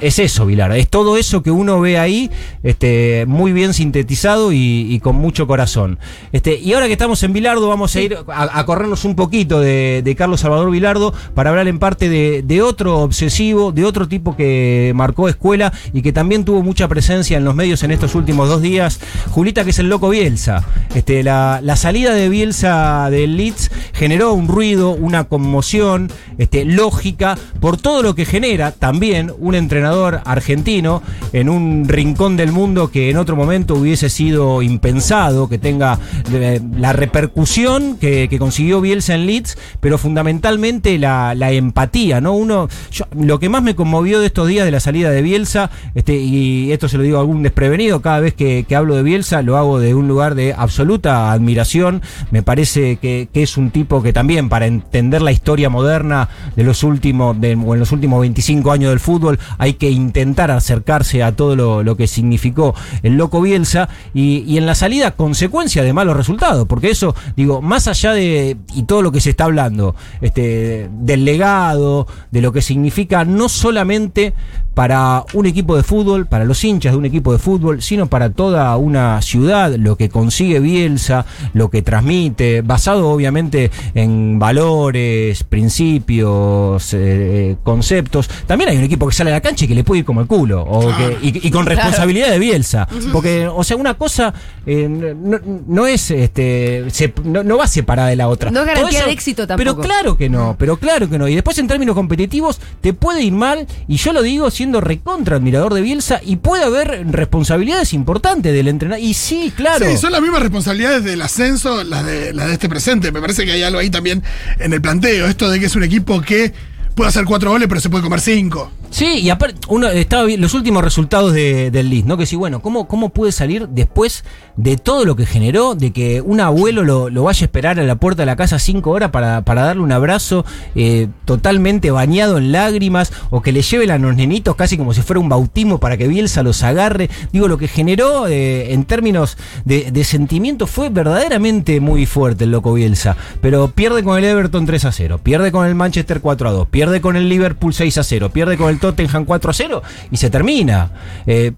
es 0.00 0.18
eso, 0.18 0.46
Vilar, 0.46 0.72
es 0.72 0.88
todo 0.88 1.16
eso 1.16 1.42
que 1.42 1.50
uno 1.50 1.80
ve 1.80 1.98
ahí, 1.98 2.30
este, 2.62 3.24
muy 3.26 3.52
bien 3.52 3.74
sintetizado 3.74 4.52
y, 4.52 4.86
y 4.90 5.00
con 5.00 5.16
mucho 5.16 5.46
corazón. 5.46 5.98
Este, 6.32 6.58
y 6.58 6.72
ahora 6.74 6.86
que 6.86 6.92
estamos 6.92 7.22
en 7.22 7.32
Bilardo, 7.32 7.68
vamos 7.68 7.94
a 7.96 8.00
ir 8.00 8.16
a, 8.28 8.58
a 8.58 8.66
corrernos 8.66 9.04
un 9.04 9.14
poquito 9.16 9.60
de, 9.60 10.02
de 10.04 10.14
Carlos 10.14 10.40
Salvador 10.40 10.70
Vilardo 10.70 11.14
para 11.34 11.50
hablar 11.50 11.68
en 11.68 11.78
parte 11.78 12.08
de, 12.08 12.42
de 12.42 12.62
otro 12.62 12.98
obsesivo, 13.00 13.72
de 13.72 13.84
otro 13.84 14.08
tipo 14.08 14.36
que 14.36 14.92
marcó 14.94 15.28
escuela 15.28 15.72
y 15.92 16.02
que 16.02 16.12
también 16.12 16.44
tuvo 16.44 16.62
mucha 16.62 16.88
presencia 16.88 17.36
en 17.36 17.44
los 17.44 17.54
medios 17.54 17.82
en 17.82 17.90
estos 17.90 18.14
últimos 18.14 18.48
dos 18.48 18.62
días. 18.62 19.00
Julita, 19.30 19.64
que 19.64 19.70
es 19.70 19.78
el 19.78 19.88
loco 19.88 20.08
Bielsa. 20.08 20.64
Este, 20.94 21.22
la, 21.22 21.60
la 21.62 21.76
salida 21.76 22.14
de 22.14 22.28
Bielsa 22.28 23.08
del 23.10 23.36
Leeds 23.36 23.70
generó 23.92 24.32
un 24.32 24.48
ruido, 24.48 24.90
una 24.90 25.24
conmoción 25.24 26.10
este, 26.38 26.64
lógica 26.64 27.36
por 27.60 27.76
todo 27.76 28.02
lo 28.02 28.14
que 28.14 28.24
genera 28.24 28.72
también 28.72 29.32
un 29.38 29.54
entrenador 29.54 30.20
argentino 30.24 31.02
en 31.32 31.48
un 31.48 31.88
rincón 31.88 32.36
del 32.36 32.52
mundo 32.52 32.90
que 32.90 33.10
en 33.10 33.16
otro 33.16 33.36
momento 33.36 33.74
hubiese 33.74 34.08
sido 34.10 34.62
impensado, 34.62 35.48
que 35.48 35.58
tenga 35.58 35.98
eh, 36.32 36.60
la 36.76 36.92
repercusión 36.92 37.96
que, 37.96 38.34
consiguió 38.38 38.80
Bielsa 38.80 39.14
en 39.14 39.26
Leeds, 39.26 39.56
pero 39.80 39.96
fundamentalmente 39.96 40.98
la, 40.98 41.34
empatía, 41.52 42.20
¿no? 42.20 42.34
Uno, 42.34 42.68
lo 43.16 43.38
que 43.38 43.48
más 43.48 43.62
me 43.62 43.74
conmovió 43.74 44.20
de 44.20 44.26
estos 44.26 44.48
días 44.48 44.64
de 44.64 44.72
la 44.72 44.80
salida 44.80 45.10
de 45.10 45.22
Bielsa, 45.22 45.70
este, 45.94 46.16
y 46.16 46.72
esto 46.72 46.88
se 46.88 46.96
lo 46.96 47.04
digo 47.04 47.18
a 47.18 47.20
algún 47.20 47.42
desprevenido, 47.42 48.02
cada 48.02 48.20
vez 48.20 48.34
que, 48.34 48.66
hablo 48.74 48.96
de 48.96 49.04
Bielsa 49.04 49.40
lo 49.42 49.56
hago 49.56 49.78
de 49.78 49.94
un 49.94 50.08
lugar 50.08 50.34
de 50.34 50.52
absoluta 50.52 51.30
admiración, 51.30 52.02
me 52.32 52.42
parece 52.42 52.96
que 52.96 53.28
es 53.32 53.56
un 53.56 53.70
tipo 53.70 54.02
que 54.02 54.12
también 54.12 54.48
para 54.48 54.66
entender 54.66 55.22
la 55.22 55.32
historia 55.32 55.70
moderna 55.70 56.28
de 56.56 56.64
los 56.64 56.82
últimos, 56.82 57.33
en 57.42 57.78
los 57.78 57.92
últimos 57.92 58.20
25 58.20 58.72
años 58.72 58.90
del 58.90 59.00
fútbol, 59.00 59.38
hay 59.58 59.74
que 59.74 59.90
intentar 59.90 60.50
acercarse 60.50 61.22
a 61.22 61.34
todo 61.34 61.56
lo, 61.56 61.82
lo 61.82 61.96
que 61.96 62.06
significó 62.06 62.74
el 63.02 63.16
loco 63.16 63.40
Bielsa 63.40 63.88
y, 64.12 64.38
y 64.46 64.58
en 64.58 64.66
la 64.66 64.74
salida 64.74 65.12
consecuencia 65.12 65.82
de 65.82 65.92
malos 65.92 66.16
resultados, 66.16 66.66
porque 66.66 66.90
eso, 66.90 67.14
digo, 67.36 67.62
más 67.62 67.88
allá 67.88 68.12
de 68.12 68.56
y 68.74 68.82
todo 68.84 69.02
lo 69.02 69.12
que 69.12 69.20
se 69.20 69.30
está 69.30 69.44
hablando, 69.44 69.94
este, 70.20 70.88
del 70.92 71.24
legado, 71.24 72.06
de 72.30 72.40
lo 72.40 72.52
que 72.52 72.62
significa 72.62 73.24
no 73.24 73.48
solamente 73.48 74.34
para 74.74 75.24
un 75.34 75.46
equipo 75.46 75.76
de 75.76 75.82
fútbol, 75.82 76.26
para 76.26 76.44
los 76.44 76.62
hinchas 76.64 76.92
de 76.92 76.98
un 76.98 77.04
equipo 77.04 77.32
de 77.32 77.38
fútbol, 77.38 77.80
sino 77.80 78.06
para 78.08 78.30
toda 78.30 78.76
una 78.76 79.22
ciudad, 79.22 79.74
lo 79.76 79.96
que 79.96 80.08
consigue 80.08 80.58
Bielsa, 80.60 81.24
lo 81.52 81.70
que 81.70 81.82
transmite, 81.82 82.62
basado 82.62 83.08
obviamente 83.10 83.70
en 83.94 84.38
valores, 84.38 85.44
principios, 85.44 86.92
eh, 86.92 87.56
conceptos. 87.62 88.28
También 88.46 88.70
hay 88.70 88.76
un 88.78 88.84
equipo 88.84 89.06
que 89.08 89.14
sale 89.14 89.30
a 89.30 89.34
la 89.34 89.40
cancha 89.40 89.64
y 89.64 89.68
que 89.68 89.74
le 89.74 89.84
puede 89.84 90.00
ir 90.00 90.04
como 90.04 90.20
el 90.20 90.26
culo, 90.26 90.62
o 90.62 90.80
que- 90.96 91.18
y, 91.22 91.46
y 91.46 91.50
con 91.50 91.66
responsabilidad 91.66 92.30
de 92.30 92.38
Bielsa. 92.38 92.88
Porque, 93.12 93.46
o 93.46 93.62
sea, 93.64 93.76
una 93.76 93.94
cosa 93.94 94.34
eh, 94.66 94.88
no, 94.88 95.38
no 95.66 95.86
es, 95.86 96.10
este, 96.10 96.84
se- 96.90 97.12
no, 97.24 97.42
no 97.44 97.58
va 97.58 97.66
separada 97.66 98.08
de 98.08 98.16
la 98.16 98.28
otra. 98.28 98.50
No 98.50 98.64
garantía 98.64 99.04
de 99.06 99.12
éxito 99.12 99.46
tampoco. 99.46 99.76
Pero 99.76 99.86
claro 99.88 100.16
que 100.16 100.28
no, 100.28 100.56
pero 100.58 100.76
claro 100.78 101.08
que 101.08 101.18
no. 101.18 101.28
Y 101.28 101.34
después 101.34 101.58
en 101.58 101.68
términos 101.68 101.94
competitivos 101.94 102.58
te 102.80 102.92
puede 102.92 103.22
ir 103.22 103.32
mal, 103.32 103.66
y 103.88 103.96
yo 103.96 104.12
lo 104.12 104.22
digo 104.22 104.50
siendo 104.64 104.80
recontra 104.80 105.36
admirador 105.36 105.74
de 105.74 105.82
Bielsa, 105.82 106.20
y 106.24 106.36
puede 106.36 106.64
haber 106.64 107.06
responsabilidades 107.10 107.92
importantes 107.92 108.50
del 108.50 108.68
entrenador. 108.68 109.04
Y 109.04 109.12
sí, 109.12 109.52
claro. 109.54 109.84
Sí, 109.84 109.98
son 109.98 110.10
las 110.10 110.22
mismas 110.22 110.40
responsabilidades 110.40 111.04
del 111.04 111.20
ascenso, 111.20 111.84
las 111.84 112.06
de, 112.06 112.32
las 112.32 112.46
de 112.46 112.54
este 112.54 112.70
presente. 112.70 113.12
Me 113.12 113.20
parece 113.20 113.44
que 113.44 113.52
hay 113.52 113.62
algo 113.62 113.78
ahí 113.78 113.90
también 113.90 114.22
en 114.58 114.72
el 114.72 114.80
planteo. 114.80 115.26
Esto 115.26 115.50
de 115.50 115.60
que 115.60 115.66
es 115.66 115.76
un 115.76 115.82
equipo 115.82 116.22
que 116.22 116.54
puede 116.94 117.10
hacer 117.10 117.26
cuatro 117.26 117.50
goles, 117.50 117.68
pero 117.68 117.78
se 117.78 117.90
puede 117.90 118.02
comer 118.02 118.22
cinco. 118.22 118.72
Sí, 118.94 119.18
y 119.22 119.30
aparte, 119.30 119.56
uno 119.66 119.88
estaba 119.88 120.28
los 120.38 120.54
últimos 120.54 120.84
resultados 120.84 121.32
de- 121.32 121.72
del 121.72 121.90
Leeds, 121.90 122.06
¿no? 122.06 122.16
Que 122.16 122.26
sí, 122.26 122.36
bueno, 122.36 122.62
¿cómo, 122.62 122.86
¿cómo 122.86 123.08
puede 123.08 123.32
salir 123.32 123.66
después 123.68 124.22
de 124.56 124.76
todo 124.76 125.04
lo 125.04 125.16
que 125.16 125.26
generó, 125.26 125.74
de 125.74 125.90
que 125.92 126.20
un 126.20 126.38
abuelo 126.40 126.84
lo, 126.84 127.10
lo 127.10 127.24
vaya 127.24 127.42
a 127.42 127.46
esperar 127.46 127.80
a 127.80 127.82
la 127.82 127.96
puerta 127.96 128.22
de 128.22 128.26
la 128.26 128.36
casa 128.36 128.60
cinco 128.60 128.92
horas 128.92 129.10
para, 129.10 129.42
para 129.42 129.62
darle 129.64 129.82
un 129.82 129.90
abrazo 129.90 130.44
eh, 130.76 131.08
totalmente 131.24 131.90
bañado 131.90 132.38
en 132.38 132.52
lágrimas, 132.52 133.12
o 133.30 133.42
que 133.42 133.50
le 133.50 133.62
lleven 133.62 133.90
a 133.90 133.98
los 133.98 134.14
nenitos 134.14 134.54
casi 134.54 134.78
como 134.78 134.94
si 134.94 135.02
fuera 135.02 135.18
un 135.18 135.28
bautismo 135.28 135.80
para 135.80 135.96
que 135.96 136.06
Bielsa 136.06 136.44
los 136.44 136.62
agarre? 136.62 137.10
Digo, 137.32 137.48
lo 137.48 137.58
que 137.58 137.66
generó 137.66 138.28
eh, 138.28 138.74
en 138.74 138.84
términos 138.84 139.36
de, 139.64 139.90
de 139.90 140.04
sentimiento 140.04 140.68
fue 140.68 140.88
verdaderamente 140.90 141.80
muy 141.80 142.06
fuerte 142.06 142.44
el 142.44 142.52
loco 142.52 142.74
Bielsa, 142.74 143.16
pero 143.40 143.72
pierde 143.72 144.04
con 144.04 144.16
el 144.18 144.24
Everton 144.24 144.66
3 144.66 144.84
a 144.84 144.92
0, 144.92 145.18
pierde 145.20 145.50
con 145.50 145.66
el 145.66 145.74
Manchester 145.74 146.20
4 146.20 146.48
a 146.48 146.52
2, 146.52 146.68
pierde 146.68 147.00
con 147.00 147.16
el 147.16 147.28
Liverpool 147.28 147.74
6 147.74 147.98
a 147.98 148.04
0, 148.04 148.30
pierde 148.32 148.56
con 148.56 148.68
el 148.70 148.78
Tottenham 148.84 149.24
4 149.24 149.50
a 149.50 149.54
0 149.54 149.82
y 150.10 150.18
se 150.18 150.28
termina. 150.28 150.90
Eh, 151.26 151.52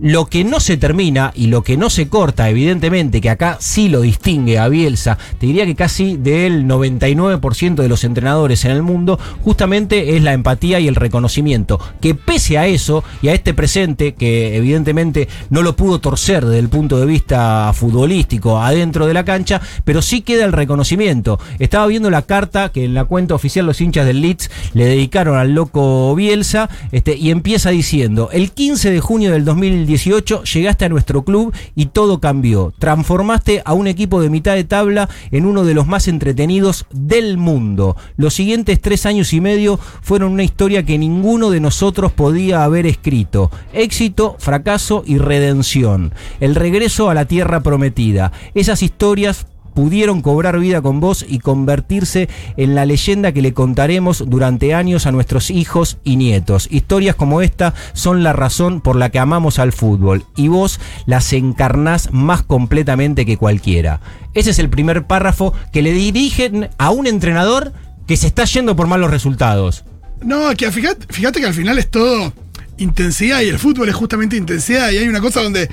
lo 0.00 0.26
que 0.26 0.44
no 0.44 0.58
se 0.58 0.76
termina 0.76 1.32
y 1.34 1.46
lo 1.46 1.62
que 1.62 1.76
no 1.76 1.90
se 1.90 2.08
corta, 2.08 2.50
evidentemente, 2.50 3.20
que 3.20 3.30
acá 3.30 3.56
sí 3.60 3.88
lo 3.88 4.00
distingue 4.00 4.58
a 4.58 4.68
Bielsa, 4.68 5.16
te 5.38 5.46
diría 5.46 5.64
que 5.64 5.76
casi 5.76 6.16
del 6.16 6.66
99% 6.66 7.76
de 7.76 7.88
los 7.88 8.04
entrenadores 8.04 8.64
en 8.64 8.72
el 8.72 8.82
mundo, 8.82 9.18
justamente 9.42 10.16
es 10.16 10.22
la 10.22 10.32
empatía 10.32 10.80
y 10.80 10.88
el 10.88 10.96
reconocimiento. 10.96 11.78
Que 12.00 12.14
pese 12.16 12.58
a 12.58 12.66
eso 12.66 13.04
y 13.22 13.28
a 13.28 13.34
este 13.34 13.54
presente, 13.54 14.14
que 14.14 14.56
evidentemente 14.56 15.28
no 15.48 15.62
lo 15.62 15.76
pudo 15.76 16.00
torcer 16.00 16.44
desde 16.44 16.58
el 16.58 16.68
punto 16.68 16.98
de 16.98 17.06
vista 17.06 17.72
futbolístico 17.74 18.58
adentro 18.60 19.06
de 19.06 19.14
la 19.14 19.24
cancha, 19.24 19.60
pero 19.84 20.02
sí 20.02 20.20
queda 20.20 20.44
el 20.44 20.52
reconocimiento. 20.52 21.38
Estaba 21.60 21.86
viendo 21.86 22.10
la 22.10 22.22
carta 22.22 22.70
que 22.70 22.84
en 22.84 22.94
la 22.94 23.04
cuenta 23.04 23.36
oficial 23.36 23.66
los 23.66 23.80
hinchas 23.80 24.04
del 24.04 24.20
Leeds 24.20 24.50
le 24.74 24.86
dedicaron 24.86 25.38
al 25.38 25.54
loco 25.54 26.14
Bielsa 26.16 26.55
Este, 26.92 27.16
y 27.16 27.30
empieza 27.30 27.70
diciendo, 27.70 28.30
el 28.32 28.52
15 28.52 28.90
de 28.90 29.00
junio 29.00 29.32
del 29.32 29.44
2018 29.44 30.44
llegaste 30.44 30.84
a 30.84 30.88
nuestro 30.88 31.24
club 31.24 31.54
y 31.74 31.86
todo 31.86 32.20
cambió. 32.20 32.72
Transformaste 32.78 33.62
a 33.64 33.72
un 33.72 33.86
equipo 33.86 34.20
de 34.20 34.30
mitad 34.30 34.54
de 34.54 34.64
tabla 34.64 35.08
en 35.30 35.46
uno 35.46 35.64
de 35.64 35.74
los 35.74 35.86
más 35.86 36.08
entretenidos 36.08 36.86
del 36.90 37.36
mundo. 37.38 37.96
Los 38.16 38.34
siguientes 38.34 38.80
tres 38.80 39.06
años 39.06 39.32
y 39.32 39.40
medio 39.40 39.78
fueron 40.02 40.32
una 40.32 40.44
historia 40.44 40.84
que 40.84 40.98
ninguno 40.98 41.50
de 41.50 41.60
nosotros 41.60 42.12
podía 42.12 42.64
haber 42.64 42.86
escrito. 42.86 43.50
Éxito, 43.72 44.36
fracaso 44.38 45.02
y 45.06 45.18
redención. 45.18 46.12
El 46.40 46.54
regreso 46.54 47.10
a 47.10 47.14
la 47.14 47.26
tierra 47.26 47.60
prometida. 47.60 48.32
Esas 48.54 48.82
historias 48.82 49.46
pudieron 49.76 50.22
cobrar 50.22 50.58
vida 50.58 50.80
con 50.80 51.00
vos 51.00 51.24
y 51.28 51.38
convertirse 51.38 52.30
en 52.56 52.74
la 52.74 52.86
leyenda 52.86 53.32
que 53.32 53.42
le 53.42 53.52
contaremos 53.52 54.24
durante 54.26 54.72
años 54.72 55.04
a 55.04 55.12
nuestros 55.12 55.50
hijos 55.50 55.98
y 56.02 56.16
nietos. 56.16 56.66
Historias 56.70 57.14
como 57.14 57.42
esta 57.42 57.74
son 57.92 58.22
la 58.22 58.32
razón 58.32 58.80
por 58.80 58.96
la 58.96 59.10
que 59.10 59.18
amamos 59.18 59.58
al 59.58 59.72
fútbol 59.72 60.24
y 60.34 60.48
vos 60.48 60.80
las 61.04 61.30
encarnás 61.34 62.10
más 62.10 62.42
completamente 62.42 63.26
que 63.26 63.36
cualquiera. 63.36 64.00
Ese 64.32 64.48
es 64.48 64.58
el 64.58 64.70
primer 64.70 65.06
párrafo 65.06 65.52
que 65.74 65.82
le 65.82 65.92
dirigen 65.92 66.70
a 66.78 66.88
un 66.88 67.06
entrenador 67.06 67.74
que 68.06 68.16
se 68.16 68.28
está 68.28 68.46
yendo 68.46 68.76
por 68.76 68.86
malos 68.86 69.10
resultados. 69.10 69.84
No, 70.22 70.48
que 70.56 70.72
fíjate, 70.72 71.06
fíjate 71.10 71.40
que 71.40 71.46
al 71.46 71.54
final 71.54 71.76
es 71.76 71.90
todo 71.90 72.32
intensidad 72.78 73.42
y 73.42 73.48
el 73.48 73.58
fútbol 73.58 73.90
es 73.90 73.94
justamente 73.94 74.38
intensidad 74.38 74.90
y 74.90 74.96
hay 74.96 75.08
una 75.08 75.20
cosa 75.20 75.42
donde 75.42 75.68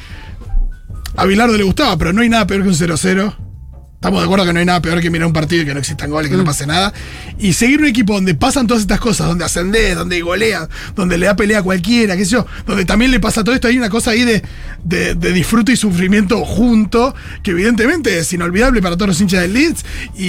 a 1.15 1.25
Bilardo 1.25 1.55
le 1.55 1.63
gustaba, 1.63 1.97
pero 1.97 2.11
no 2.11 2.21
hay 2.21 2.27
nada 2.27 2.45
peor 2.45 2.63
que 2.63 2.67
un 2.67 2.75
0-0. 2.75 3.42
Estamos 4.03 4.19
de 4.19 4.25
acuerdo 4.25 4.45
que 4.45 4.51
no 4.51 4.59
hay 4.59 4.65
nada 4.65 4.81
peor 4.81 4.99
que 4.99 5.09
mirar 5.09 5.27
un 5.27 5.31
partido 5.31 5.61
y 5.61 5.65
que 5.65 5.73
no 5.73 5.79
existan 5.79 6.09
goles, 6.11 6.29
que 6.29 6.35
no 6.35 6.43
pase 6.43 6.67
nada. 6.67 6.91
Y 7.39 7.53
seguir 7.53 7.79
un 7.79 7.85
equipo 7.87 8.13
donde 8.13 8.35
pasan 8.35 8.67
todas 8.67 8.81
estas 8.81 8.99
cosas, 8.99 9.27
donde 9.27 9.45
ascendés, 9.45 9.95
donde 9.95 10.19
golea, 10.19 10.67
donde 10.93 11.17
le 11.17 11.27
da 11.27 11.37
pelea 11.37 11.59
a 11.59 11.63
cualquiera, 11.63 12.17
qué 12.17 12.25
sé 12.25 12.31
yo, 12.31 12.45
donde 12.67 12.83
también 12.83 13.11
le 13.11 13.21
pasa 13.21 13.45
todo 13.45 13.55
esto, 13.55 13.69
hay 13.69 13.77
una 13.77 13.89
cosa 13.89 14.11
ahí 14.11 14.25
de, 14.25 14.43
de, 14.83 15.15
de 15.15 15.31
disfrute 15.31 15.71
y 15.71 15.77
sufrimiento 15.77 16.43
junto, 16.43 17.15
que 17.43 17.51
evidentemente 17.51 18.19
es 18.19 18.33
inolvidable 18.33 18.81
para 18.81 18.97
todos 18.97 19.07
los 19.07 19.21
hinchas 19.21 19.39
del 19.43 19.53
Leeds 19.53 19.85
y, 20.17 20.23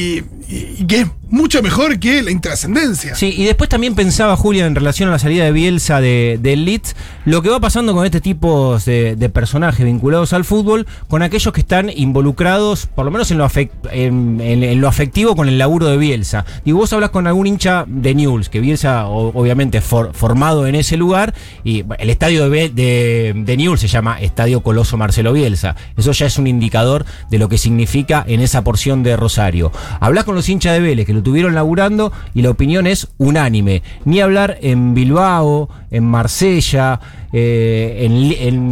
y- 0.49 0.77
y 0.79 0.87
que 0.87 1.09
mucho 1.35 1.63
mejor 1.63 1.99
que 1.99 2.23
la 2.23 2.31
intrascendencia. 2.31 3.15
Sí, 3.17 3.35
y 3.37 3.45
después 3.45 3.69
también 3.69 3.95
pensaba 3.95 4.37
Julia 4.37 4.67
en 4.67 4.75
relación 4.75 5.09
a 5.09 5.13
la 5.13 5.19
salida 5.19 5.45
de 5.45 5.53
Bielsa 5.53 6.01
de, 6.01 6.39
del 6.41 6.65
Leeds, 6.65 6.95
lo 7.25 7.43
que 7.43 7.49
va 7.49 7.59
pasando 7.61 7.93
con 7.93 8.05
este 8.05 8.21
tipo 8.21 8.79
de, 8.87 9.17
de 9.17 9.29
personajes 9.29 9.85
vinculados 9.85 10.33
al 10.33 10.45
fútbol, 10.45 10.87
con 11.09 11.23
aquellos 11.23 11.53
que 11.53 11.61
están 11.61 11.91
involucrados, 11.95 12.87
por 12.87 13.05
lo 13.05 13.11
menos 13.11 13.31
en 13.33 13.39
lo, 13.39 13.45
afec- 13.47 13.71
en, 13.91 14.41
en- 14.41 14.81
lo 14.81 14.87
afectivo, 14.89 15.35
con 15.35 15.49
el 15.49 15.59
laburo 15.59 15.87
de 15.89 15.97
Bielsa. 15.97 16.45
Y 16.65 16.71
vos 16.73 16.93
hablas 16.93 17.11
con 17.11 17.27
algún 17.27 17.47
hincha 17.49 17.85
de 17.89 18.15
Newell's, 18.15 18.49
que 18.49 18.61
Bielsa 18.61 19.07
obviamente 19.07 19.81
for- 19.81 20.13
formado 20.15 20.67
en 20.69 20.77
ese 20.77 20.97
lugar, 20.97 21.35
y 21.65 21.85
el 21.99 22.11
estadio 22.11 22.49
de, 22.49 22.69
de, 22.69 23.33
de 23.35 23.57
Newell's 23.57 23.81
se 23.81 23.89
llama 23.89 24.21
Estadio 24.21 24.63
Coloso 24.63 24.97
Marcelo 24.97 25.33
Bielsa. 25.33 25.75
Eso 25.97 26.13
ya 26.13 26.27
es 26.27 26.39
un 26.39 26.47
indicador 26.47 27.05
de 27.31 27.39
lo 27.39 27.49
que 27.49 27.59
significa 27.59 28.25
en 28.29 28.41
esa 28.41 28.63
porción 28.63 29.03
de 29.03 29.17
Rosario. 29.17 29.73
Hablas 29.99 30.25
con 30.25 30.37
los 30.37 30.49
hinchas 30.49 30.75
de 30.75 30.81
Vélez, 30.81 31.07
que 31.07 31.13
lo 31.13 31.24
tuvieron 31.25 31.57
laburando, 31.57 32.13
y 32.35 32.43
la 32.43 32.51
opinión 32.51 32.87
es 32.87 33.09
unánime. 33.19 33.83
Ni 34.05 34.21
hablar 34.21 34.59
en 34.61 34.95
Bilbao, 34.95 35.69
en 35.91 36.05
Marsella, 36.05 37.01
eh, 37.37 38.07
en, 38.07 38.15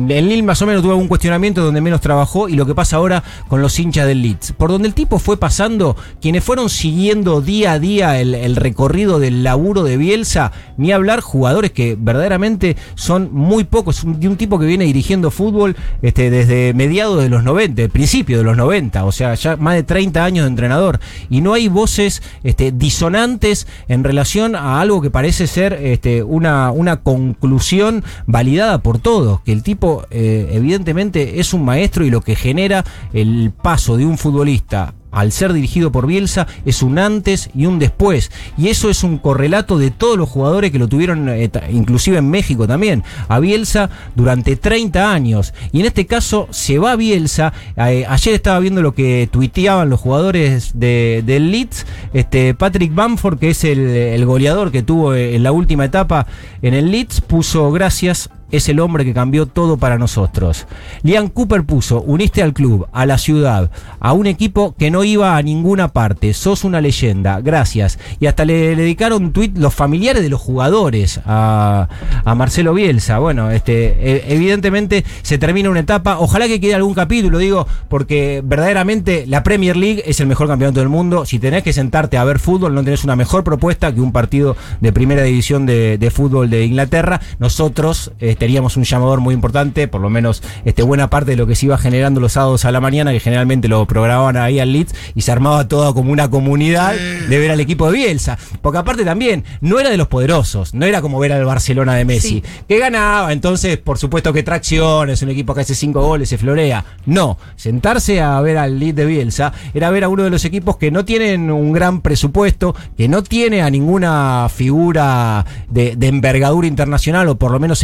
en, 0.07 0.11
en 0.11 0.29
Lille 0.29 0.43
más 0.45 0.63
o 0.63 0.67
menos 0.67 0.83
tuvo 0.83 0.93
algún 0.93 1.09
cuestionamiento 1.09 1.65
donde 1.65 1.81
menos 1.81 2.01
trabajó, 2.01 2.49
y 2.49 2.55
lo 2.55 2.65
que 2.65 2.77
pasa 2.77 2.97
ahora 2.97 3.25
con 3.49 3.61
los 3.61 3.77
hinchas 3.81 4.07
del 4.07 4.23
Leeds. 4.23 4.53
Por 4.53 4.71
donde 4.71 4.87
el 4.87 4.95
tipo 4.95 5.19
fue 5.19 5.37
pasando, 5.37 5.97
quienes 6.21 6.45
fueron 6.45 6.71
siguiendo 6.71 7.41
día 7.41 7.73
a 7.73 7.79
día 7.81 8.21
el, 8.21 8.55
recorrido 8.55 9.19
del 9.19 9.43
laburo 9.43 9.83
de 9.83 9.97
Bielsa, 9.97 10.53
ni 10.77 10.93
hablar 10.93 11.21
jugadores 11.23 11.73
que 11.73 11.97
verdaderamente 11.99 12.77
son 12.95 13.31
muy 13.33 13.65
pocos, 13.65 14.05
un- 14.05 14.21
de 14.21 14.29
un 14.29 14.37
tipo 14.37 14.61
que 14.61 14.67
viene 14.67 14.85
dirigiendo 14.85 15.33
fútbol 15.33 15.75
este, 16.01 16.31
desde 16.31 16.73
mediados 16.73 17.21
de 17.21 17.29
los 17.29 17.43
90, 17.43 17.83
el 17.83 17.91
principio 17.91 18.39
de 18.39 18.45
los 18.45 18.57
90, 18.57 19.05
o 19.05 19.11
sea, 19.11 19.35
ya 19.35 19.57
más 19.57 19.75
de 19.75 19.83
30 19.83 20.25
años 20.25 20.45
de 20.45 20.51
entrenador, 20.51 21.01
y 21.29 21.41
no 21.41 21.55
hay 21.55 21.67
voces 21.67 22.23
este, 22.45 22.71
disonantes 22.71 23.67
en 23.89 24.05
relación 24.05 24.55
a 24.55 24.81
algo 24.81 25.03
que 25.03 25.11
parece 25.11 25.49
ser 25.49 25.73
este, 25.73 26.23
una, 26.23 26.71
una 26.71 26.99
conclusión 27.03 28.05
validada 28.27 28.52
por 28.83 28.99
todos, 28.99 29.41
que 29.43 29.53
el 29.53 29.63
tipo 29.63 30.05
eh, 30.11 30.51
evidentemente 30.53 31.41
es 31.41 31.55
un 31.55 31.65
maestro 31.65 32.05
y 32.05 32.11
lo 32.11 32.21
que 32.21 32.37
genera 32.37 32.85
el 33.13 33.53
paso 33.63 33.97
de 33.97 34.07
un 34.07 34.19
futbolista 34.19 34.95
al 35.13 35.31
ser 35.31 35.53
dirigido 35.53 35.93
por 35.93 36.07
Bielsa 36.07 36.49
es 36.65 36.83
un 36.83 36.99
antes 36.99 37.51
y 37.55 37.67
un 37.67 37.79
después. 37.79 38.33
Y 38.57 38.69
eso 38.69 38.91
es 38.91 39.05
un 39.05 39.19
correlato 39.19 39.79
de 39.79 39.91
todos 39.91 40.19
los 40.19 40.29
jugadores 40.29 40.73
que 40.73 40.79
lo 40.79 40.89
tuvieron, 40.89 41.29
eh, 41.29 41.51
inclusive 41.71 42.19
en 42.19 42.31
México 42.31 42.67
también, 42.67 43.05
a 43.29 43.39
Bielsa 43.39 43.91
durante 44.17 44.57
30 44.57 45.13
años. 45.13 45.55
Y 45.71 45.81
en 45.81 45.87
este 45.87 46.07
caso 46.07 46.49
se 46.51 46.79
va 46.79 46.97
Bielsa. 46.97 47.53
Eh, 47.77 48.07
ayer 48.09 48.35
estaba 48.35 48.59
viendo 48.59 48.83
lo 48.83 48.95
que 48.95 49.29
tuiteaban 49.31 49.91
los 49.91 50.01
jugadores 50.01 50.73
de, 50.75 51.23
del 51.25 51.53
Leeds. 51.53 51.87
Este, 52.15 52.55
Patrick 52.55 52.95
Bamford, 52.95 53.39
que 53.39 53.51
es 53.51 53.65
el, 53.65 53.81
el 53.81 54.25
goleador 54.25 54.73
que 54.73 54.83
tuvo 54.83 55.15
en 55.15 55.43
la 55.43 55.53
última 55.53 55.85
etapa 55.85 56.27
en 56.63 56.73
el 56.73 56.91
Leeds, 56.91 57.21
puso 57.21 57.71
gracias 57.71 58.31
es 58.53 58.69
el 58.69 58.79
hombre 58.79 59.05
que 59.05 59.15
cambió 59.15 59.47
todo 59.47 59.79
para 59.79 59.99
nosotros. 59.99 60.67
Liam 61.03 61.29
Cooper 61.29 61.65
puso, 61.65 62.01
uniste 62.03 62.43
al 62.43 62.53
club, 62.53 62.87
a 62.93 63.07
la 63.07 63.19
ciudad, 63.19 63.71
a 63.99 64.13
un 64.13 64.27
equipo 64.27 64.75
que 64.79 64.91
no 64.91 65.03
iba 65.03 65.37
a 65.37 65.43
ninguna 65.43 65.89
parte, 65.89 66.35
sos 66.35 66.63
una 66.63 66.81
leyenda, 66.81 67.41
gracias. 67.41 67.99
Y 68.21 68.27
hasta 68.27 68.45
le, 68.45 68.77
dedicaron 68.77 69.25
un 69.25 69.33
tuit 69.33 69.57
los 69.57 69.75
familiares 69.75 70.23
de 70.23 70.29
los 70.29 70.41
jugadores 70.41 71.21
a, 71.27 71.89
Marcelo 72.37 72.75
Bielsa. 72.75 73.19
Bueno, 73.19 73.51
este, 73.51 73.87
e- 74.01 74.35
evidentemente 74.35 75.05
se 75.23 75.39
termina 75.39 75.71
una 75.71 75.81
etapa, 75.81 76.19
ojalá 76.19 76.47
que 76.47 76.61
quede 76.61 76.75
algún 76.75 76.95
capítulo, 76.95 77.39
digo, 77.39 77.67
porque 77.89 78.43
verdaderamente 78.45 79.25
la 79.27 79.43
Premier 79.43 79.77
League 79.77 80.03
es 80.07 80.21
el 80.21 80.27
mejor 80.27 80.49
campeonato 80.49 80.81
del 80.81 80.89
mundo. 80.89 81.25
Si 81.25 81.39
tenés 81.39 81.63
que 81.63 81.73
sentarte 81.73 82.19
a 82.19 82.25
ver 82.25 82.39
fútbol, 82.39 82.75
no 82.75 82.85
tenés 82.85 83.05
una 83.05 83.17
mejor 83.17 83.45
propuesta 83.45 83.95
que 83.95 84.01
un 84.01 84.13
partido 84.13 84.57
de 84.81 84.93
primera 84.93 85.23
división 85.23 85.67
de, 85.67 86.13
fútbol 86.13 86.51
de 86.51 86.65
Inglaterra. 86.65 87.21
Nosotros 87.39 88.13
eh, 88.21 88.37
teníamos 88.43 88.77
un 88.77 88.83
llamador 88.83 89.21
muy 89.21 89.35
importante, 89.35 89.87
por 89.87 90.01
lo 90.01 90.11
menos 90.11 90.43
este, 90.65 90.83
buena 90.83 91.09
parte 91.09 91.31
de 91.31 91.37
lo 91.37 91.47
que 91.47 91.55
se 91.55 91.67
iba 91.67 91.79
generando 91.79 92.21
los 92.21 92.33
sábados 92.33 92.65
a 92.65 92.73
la 92.73 92.81
mañana, 92.81 93.13
que 93.13 93.21
generalmente 93.21 93.69
lo 93.69 93.87
programaban 93.87 94.37
ahí 94.37 94.59
al 94.59 94.73
Leeds 94.73 94.93
y 95.15 95.21
se 95.21 95.31
armaba 95.31 95.69
todo 95.69 95.95
como 95.95 96.11
una 96.11 96.29
comunidad 96.29 96.93
de 96.95 97.39
ver 97.39 97.53
al 97.53 97.61
equipo 97.61 97.87
de 97.87 97.93
Bielsa. 97.99 98.37
Porque 98.61 98.79
aparte 98.79 99.05
también, 99.05 99.45
no 99.61 99.79
era 99.79 99.91
de 99.91 99.97
los 99.97 100.09
poderosos, 100.09 100.75
no 100.75 100.87
era 100.87 101.01
como 101.01 101.21
ver 101.21 101.33
al 101.33 101.45
Barcelona 101.45 101.95
de 101.95 102.05
Messi, 102.05 102.29
Sí. 102.29 102.43
que 102.69 102.79
ganaba, 102.81 103.33
entonces 103.33 103.79
por 103.79 103.97
supuesto 103.99 104.33
que 104.33 104.43
tracción, 104.43 105.09
es 105.11 105.23
un 105.23 105.29
equipo 105.31 105.55
que 105.55 105.61
hace 105.61 105.77
cinco 105.77 106.03
goles, 106.03 106.29
se 106.29 106.37
florea. 106.39 106.85
No, 107.07 107.39
sentarse 107.55 108.21
a 108.21 108.41
ver 108.41 108.59
al 108.59 108.81
Leeds 108.81 108.97
de 108.97 109.07
Bielsa 109.07 109.53
era 109.73 109.91
ver 109.91 110.03
a 110.03 110.09
uno 110.09 110.25
de 110.25 110.31
los 110.31 110.45
equipos 110.45 110.77
que 110.79 110.91
no 110.91 111.05
tienen 111.05 111.51
un 111.53 111.73
gran 111.73 112.01
presupuesto, 112.01 112.75
que 112.97 113.07
no 113.09 113.23
tiene 113.23 113.63
a 113.63 113.71
ninguna 113.71 114.49
figura 114.53 115.45
de, 115.71 115.95
de 115.97 116.09
envergadura 116.09 116.67
internacional 116.67 117.29
o 117.29 117.37
por 117.37 117.51
lo 117.53 117.61
menos 117.61 117.83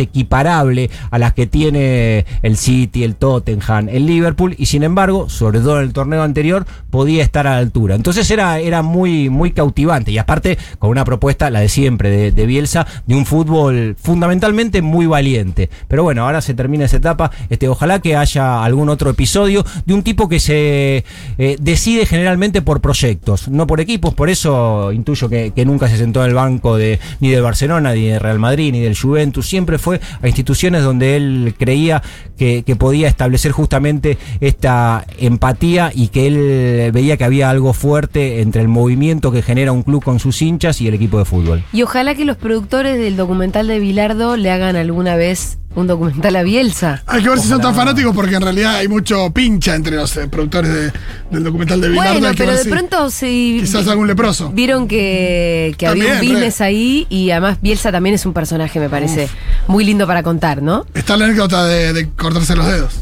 a 0.48 1.18
las 1.18 1.34
que 1.34 1.46
tiene 1.46 2.24
el 2.42 2.56
City, 2.56 3.04
el 3.04 3.16
Tottenham, 3.16 3.88
el 3.88 4.06
Liverpool 4.06 4.54
y 4.58 4.66
sin 4.66 4.82
embargo, 4.82 5.28
sobre 5.28 5.60
todo 5.60 5.78
en 5.78 5.84
el 5.84 5.92
torneo 5.92 6.22
anterior, 6.22 6.66
podía 6.90 7.22
estar 7.22 7.46
a 7.46 7.52
la 7.52 7.58
altura. 7.58 7.94
Entonces 7.94 8.30
era, 8.30 8.58
era 8.58 8.82
muy, 8.82 9.28
muy 9.28 9.52
cautivante 9.52 10.10
y 10.10 10.18
aparte 10.18 10.58
con 10.78 10.90
una 10.90 11.04
propuesta, 11.04 11.50
la 11.50 11.60
de 11.60 11.68
siempre, 11.68 12.30
de, 12.30 12.46
Bielsa, 12.46 12.86
de 13.06 13.14
un 13.14 13.26
fútbol 13.26 13.96
fundamentalmente 14.00 14.82
muy 14.82 15.06
valiente. 15.06 15.68
Pero 15.88 16.02
bueno, 16.02 16.24
ahora 16.24 16.40
se 16.40 16.54
termina 16.54 16.84
esa 16.84 16.96
etapa. 16.96 17.30
Este, 17.50 17.68
ojalá 17.68 18.00
que 18.00 18.16
haya 18.16 18.64
algún 18.64 18.88
otro 18.88 19.10
episodio 19.10 19.64
de 19.84 19.94
un 19.94 20.02
tipo 20.02 20.28
que 20.28 20.40
se 20.40 21.04
eh, 21.38 21.56
decide 21.60 22.06
generalmente 22.06 22.62
por 22.62 22.80
proyectos, 22.80 23.48
no 23.48 23.66
por 23.66 23.80
equipos. 23.80 24.14
Por 24.14 24.30
eso 24.30 24.92
intuyo 24.92 25.28
que, 25.28 25.52
nunca 25.68 25.88
se 25.88 25.98
sentó 25.98 26.22
en 26.22 26.30
el 26.30 26.34
banco 26.34 26.76
de, 26.76 26.98
ni 27.20 27.30
del 27.30 27.42
Barcelona, 27.42 27.92
ni 27.92 28.06
del 28.06 28.20
Real 28.20 28.38
Madrid, 28.38 28.72
ni 28.72 28.80
del 28.80 28.98
Juventus. 28.98 29.46
Siempre 29.46 29.78
fue 29.78 30.00
instituciones 30.28 30.82
donde 30.82 31.16
él 31.16 31.54
creía 31.58 32.02
que, 32.36 32.64
podía 32.78 33.08
establecer 33.08 33.50
justamente 33.50 34.18
esta 34.40 35.04
empatía 35.18 35.90
y 35.92 36.08
que 36.08 36.26
él 36.28 36.92
veía 36.92 37.16
que 37.16 37.24
había 37.24 37.50
algo 37.50 37.72
fuerte 37.72 38.40
entre 38.40 38.62
el 38.62 38.68
movimiento 38.68 39.32
que 39.32 39.42
genera 39.42 39.72
un 39.72 39.82
club 39.82 40.04
con 40.04 40.20
sus 40.20 40.40
hinchas 40.42 40.80
y 40.80 40.86
el 40.86 40.94
equipo 40.94 41.18
de 41.18 41.24
fútbol. 41.24 41.64
Y 41.72 41.82
ojalá 41.82 42.14
que 42.14 42.24
los 42.24 42.36
productores 42.36 42.98
del 42.98 43.16
documental 43.16 43.66
de 43.66 43.80
Bilardo 43.80 44.36
le 44.36 44.50
hagan 44.50 44.76
alguna 44.76 45.16
vez 45.16 45.58
un 45.80 45.86
documental 45.86 46.36
a 46.36 46.42
Bielsa. 46.42 47.02
Hay 47.06 47.22
que 47.22 47.28
ver 47.28 47.38
si 47.38 47.48
son 47.48 47.60
tan 47.60 47.74
fanáticos 47.74 48.14
porque 48.14 48.34
en 48.34 48.42
realidad 48.42 48.76
hay 48.76 48.88
mucho 48.88 49.30
pincha 49.32 49.74
entre 49.74 49.96
los 49.96 50.16
eh, 50.16 50.28
productores 50.28 50.72
de- 50.72 50.92
del 51.30 51.44
documental 51.44 51.80
de 51.80 51.88
Bilardo. 51.88 52.20
Bueno, 52.20 52.34
pero 52.36 52.52
de 52.52 52.62
si 52.64 52.68
pronto 52.68 53.10
si 53.10 53.58
Quizás 53.60 53.86
algún 53.88 54.06
leproso. 54.06 54.50
vieron 54.50 54.88
que, 54.88 55.74
que 55.78 55.86
había 55.86 56.04
un 56.04 56.10
También, 56.12 56.34
business 56.34 56.58
re. 56.60 56.66
ahí 56.66 57.06
y 57.10 57.30
además 57.30 57.58
Bielsa 57.62 57.92
también 57.92 58.14
es 58.14 58.26
un 58.26 58.32
personaje, 58.32 58.78
me 58.80 58.88
parece 58.90 59.28
muy 59.66 59.84
lindo 59.84 60.06
para 60.06 60.22
contar, 60.22 60.62
¿no? 60.62 60.86
Está 60.94 61.16
la 61.16 61.26
anécdota 61.26 61.64
de, 61.66 61.92
de 61.92 62.08
cortarse 62.10 62.56
los 62.56 62.66
dedos. 62.66 62.94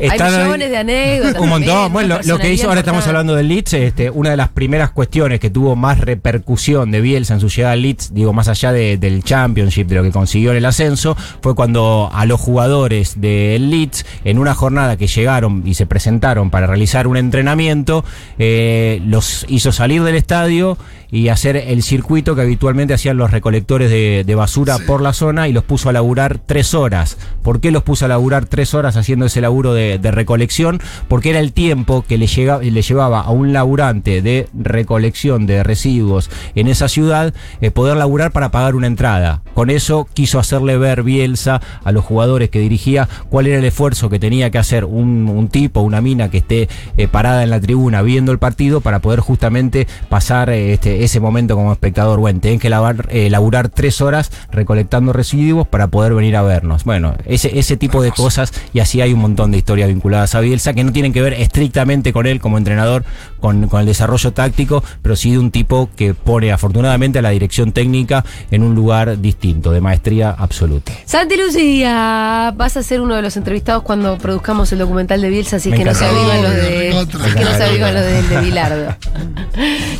Están 0.00 0.34
ahí- 0.34 0.42
millones 0.44 0.70
de 0.70 0.76
anécdotas. 0.76 1.40
Un 1.42 1.48
montón. 1.48 1.92
Bueno, 1.92 2.16
lo, 2.18 2.22
lo 2.34 2.38
que 2.38 2.52
hizo, 2.52 2.68
ahora 2.68 2.80
estamos 2.80 3.06
hablando 3.06 3.34
del 3.34 3.48
Leeds, 3.48 3.72
este, 3.74 4.10
una 4.10 4.30
de 4.30 4.36
las 4.36 4.48
primeras 4.48 4.90
cuestiones 4.90 5.40
que 5.40 5.50
tuvo 5.50 5.76
más 5.76 5.98
repercusión 6.00 6.90
de 6.90 7.00
Bielsa 7.00 7.34
en 7.34 7.40
su 7.40 7.48
llegada 7.48 7.72
al 7.72 7.82
Leeds, 7.82 8.14
digo, 8.14 8.32
más 8.32 8.48
allá 8.48 8.72
de- 8.72 8.96
del 8.96 9.22
Championship, 9.24 9.86
de 9.88 9.94
lo 9.96 10.02
que 10.02 10.10
consiguió 10.10 10.50
en 10.52 10.56
el 10.58 10.64
ascenso, 10.64 11.16
fue 11.42 11.54
cuando 11.54 12.10
a 12.12 12.26
los 12.26 12.40
jugadores 12.40 13.20
del 13.20 13.70
Leeds, 13.70 14.04
en 14.24 14.38
una 14.38 14.54
jornada 14.54 14.96
que 14.96 15.06
llegaron 15.06 15.62
y 15.66 15.74
se 15.74 15.86
presentaron 15.86 16.50
para 16.50 16.66
realizar 16.66 17.06
un 17.06 17.16
entrenamiento, 17.16 18.04
eh, 18.38 19.00
los 19.06 19.44
hizo 19.48 19.72
salir 19.72 20.02
del 20.02 20.14
estadio 20.16 20.78
y 21.10 21.28
hacer 21.28 21.56
el 21.56 21.82
circuito 21.82 22.34
que 22.34 22.42
habitualmente 22.42 22.94
hacían 22.94 23.16
los 23.16 23.30
recolectores 23.30 23.90
de, 23.90 24.24
de 24.26 24.34
basura 24.34 24.78
por 24.86 25.02
la 25.02 25.12
zona 25.12 25.48
y 25.48 25.52
los 25.52 25.64
puso 25.64 25.88
a 25.88 25.92
laburar 25.92 26.38
tres 26.38 26.74
horas. 26.74 27.16
¿Por 27.42 27.60
qué 27.60 27.70
los 27.70 27.82
puso 27.82 28.04
a 28.04 28.08
laburar 28.08 28.46
tres 28.46 28.74
horas 28.74 28.96
haciendo 28.96 29.26
ese 29.26 29.40
laburo 29.40 29.74
de, 29.74 29.98
de 29.98 30.10
recolección? 30.10 30.80
Porque 31.08 31.30
era 31.30 31.40
el 31.40 31.52
tiempo 31.52 32.02
que 32.06 32.18
le, 32.18 32.26
llega- 32.26 32.58
le 32.60 32.82
llevaba 32.82 33.20
a 33.20 33.30
un 33.30 33.52
laburante 33.52 34.22
de 34.22 34.48
recolección 34.54 35.46
de 35.46 35.62
residuos 35.62 36.30
en 36.54 36.68
esa 36.68 36.88
ciudad 36.88 37.34
eh, 37.60 37.70
poder 37.70 37.96
laburar 37.96 38.32
para 38.32 38.50
pagar 38.50 38.74
una 38.74 38.86
entrada. 38.86 39.42
Con 39.54 39.70
eso 39.70 40.06
quiso 40.14 40.38
hacerle 40.38 40.78
ver 40.78 41.02
Bielsa 41.02 41.60
a 41.84 41.92
los 41.92 42.04
jugadores 42.04 42.50
que 42.50 42.60
dirigía 42.60 43.08
cuál 43.28 43.46
era 43.46 43.58
el 43.58 43.64
esfuerzo 43.64 44.08
que 44.08 44.18
tenía 44.18 44.50
que 44.50 44.58
hacer 44.58 44.84
un, 44.84 45.28
un 45.28 45.48
tipo, 45.48 45.80
una 45.80 46.00
mina 46.00 46.30
que 46.30 46.38
esté 46.38 46.68
eh, 46.96 47.08
parada 47.08 47.42
en 47.42 47.50
la 47.50 47.60
tribuna 47.60 48.02
viendo 48.02 48.32
el 48.32 48.38
partido 48.38 48.80
para 48.80 49.00
poder 49.00 49.20
justamente 49.20 49.86
pasar 50.08 50.50
eh, 50.50 50.72
este, 50.72 50.99
ese 51.04 51.20
momento 51.20 51.54
como 51.56 51.72
espectador. 51.72 52.20
Bueno, 52.20 52.40
tienen 52.40 52.60
que 52.60 52.70
lavar, 52.70 53.08
eh, 53.10 53.30
laburar 53.30 53.68
tres 53.68 54.00
horas 54.00 54.30
recolectando 54.50 55.12
residuos 55.12 55.66
para 55.66 55.88
poder 55.88 56.14
venir 56.14 56.36
a 56.36 56.42
vernos. 56.42 56.84
Bueno, 56.84 57.14
ese, 57.26 57.58
ese 57.58 57.76
tipo 57.76 58.02
de 58.02 58.12
cosas 58.12 58.52
y 58.72 58.80
así 58.80 59.00
hay 59.00 59.12
un 59.12 59.20
montón 59.20 59.50
de 59.50 59.58
historias 59.58 59.88
vinculadas 59.88 60.34
a 60.34 60.40
Bielsa 60.40 60.72
que 60.72 60.84
no 60.84 60.92
tienen 60.92 61.12
que 61.12 61.22
ver 61.22 61.34
estrictamente 61.34 62.12
con 62.12 62.26
él 62.26 62.40
como 62.40 62.58
entrenador, 62.58 63.04
con, 63.40 63.68
con 63.68 63.80
el 63.80 63.86
desarrollo 63.86 64.32
táctico, 64.32 64.82
pero 65.02 65.16
sí 65.16 65.32
de 65.32 65.38
un 65.38 65.50
tipo 65.50 65.88
que 65.96 66.14
pone 66.14 66.52
afortunadamente 66.52 67.18
a 67.18 67.22
la 67.22 67.30
dirección 67.30 67.72
técnica 67.72 68.24
en 68.50 68.62
un 68.62 68.74
lugar 68.74 69.20
distinto, 69.20 69.72
de 69.72 69.80
maestría 69.80 70.30
absoluta. 70.30 70.92
Santi 71.04 71.36
Lucía, 71.36 72.52
vas 72.56 72.76
a 72.76 72.82
ser 72.82 73.00
uno 73.00 73.16
de 73.16 73.22
los 73.22 73.36
entrevistados 73.36 73.82
cuando 73.82 74.18
produzcamos 74.18 74.70
el 74.72 74.78
documental 74.78 75.20
de 75.20 75.28
Bielsa, 75.30 75.56
así 75.56 75.70
Me 75.70 75.78
que 75.78 75.84
no 75.84 75.94
se 75.94 76.04
avivan 76.04 76.42
los 76.42 76.54
de, 76.54 76.90
así 76.90 77.34
que 77.34 77.44
no 77.44 77.54
se 77.54 77.64
avivan 77.64 77.94
los 77.94 78.04
de, 78.04 78.22
de 78.22 78.40
Bilardo. 78.44 78.96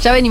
ya 0.02 0.12
venimos. 0.12 0.20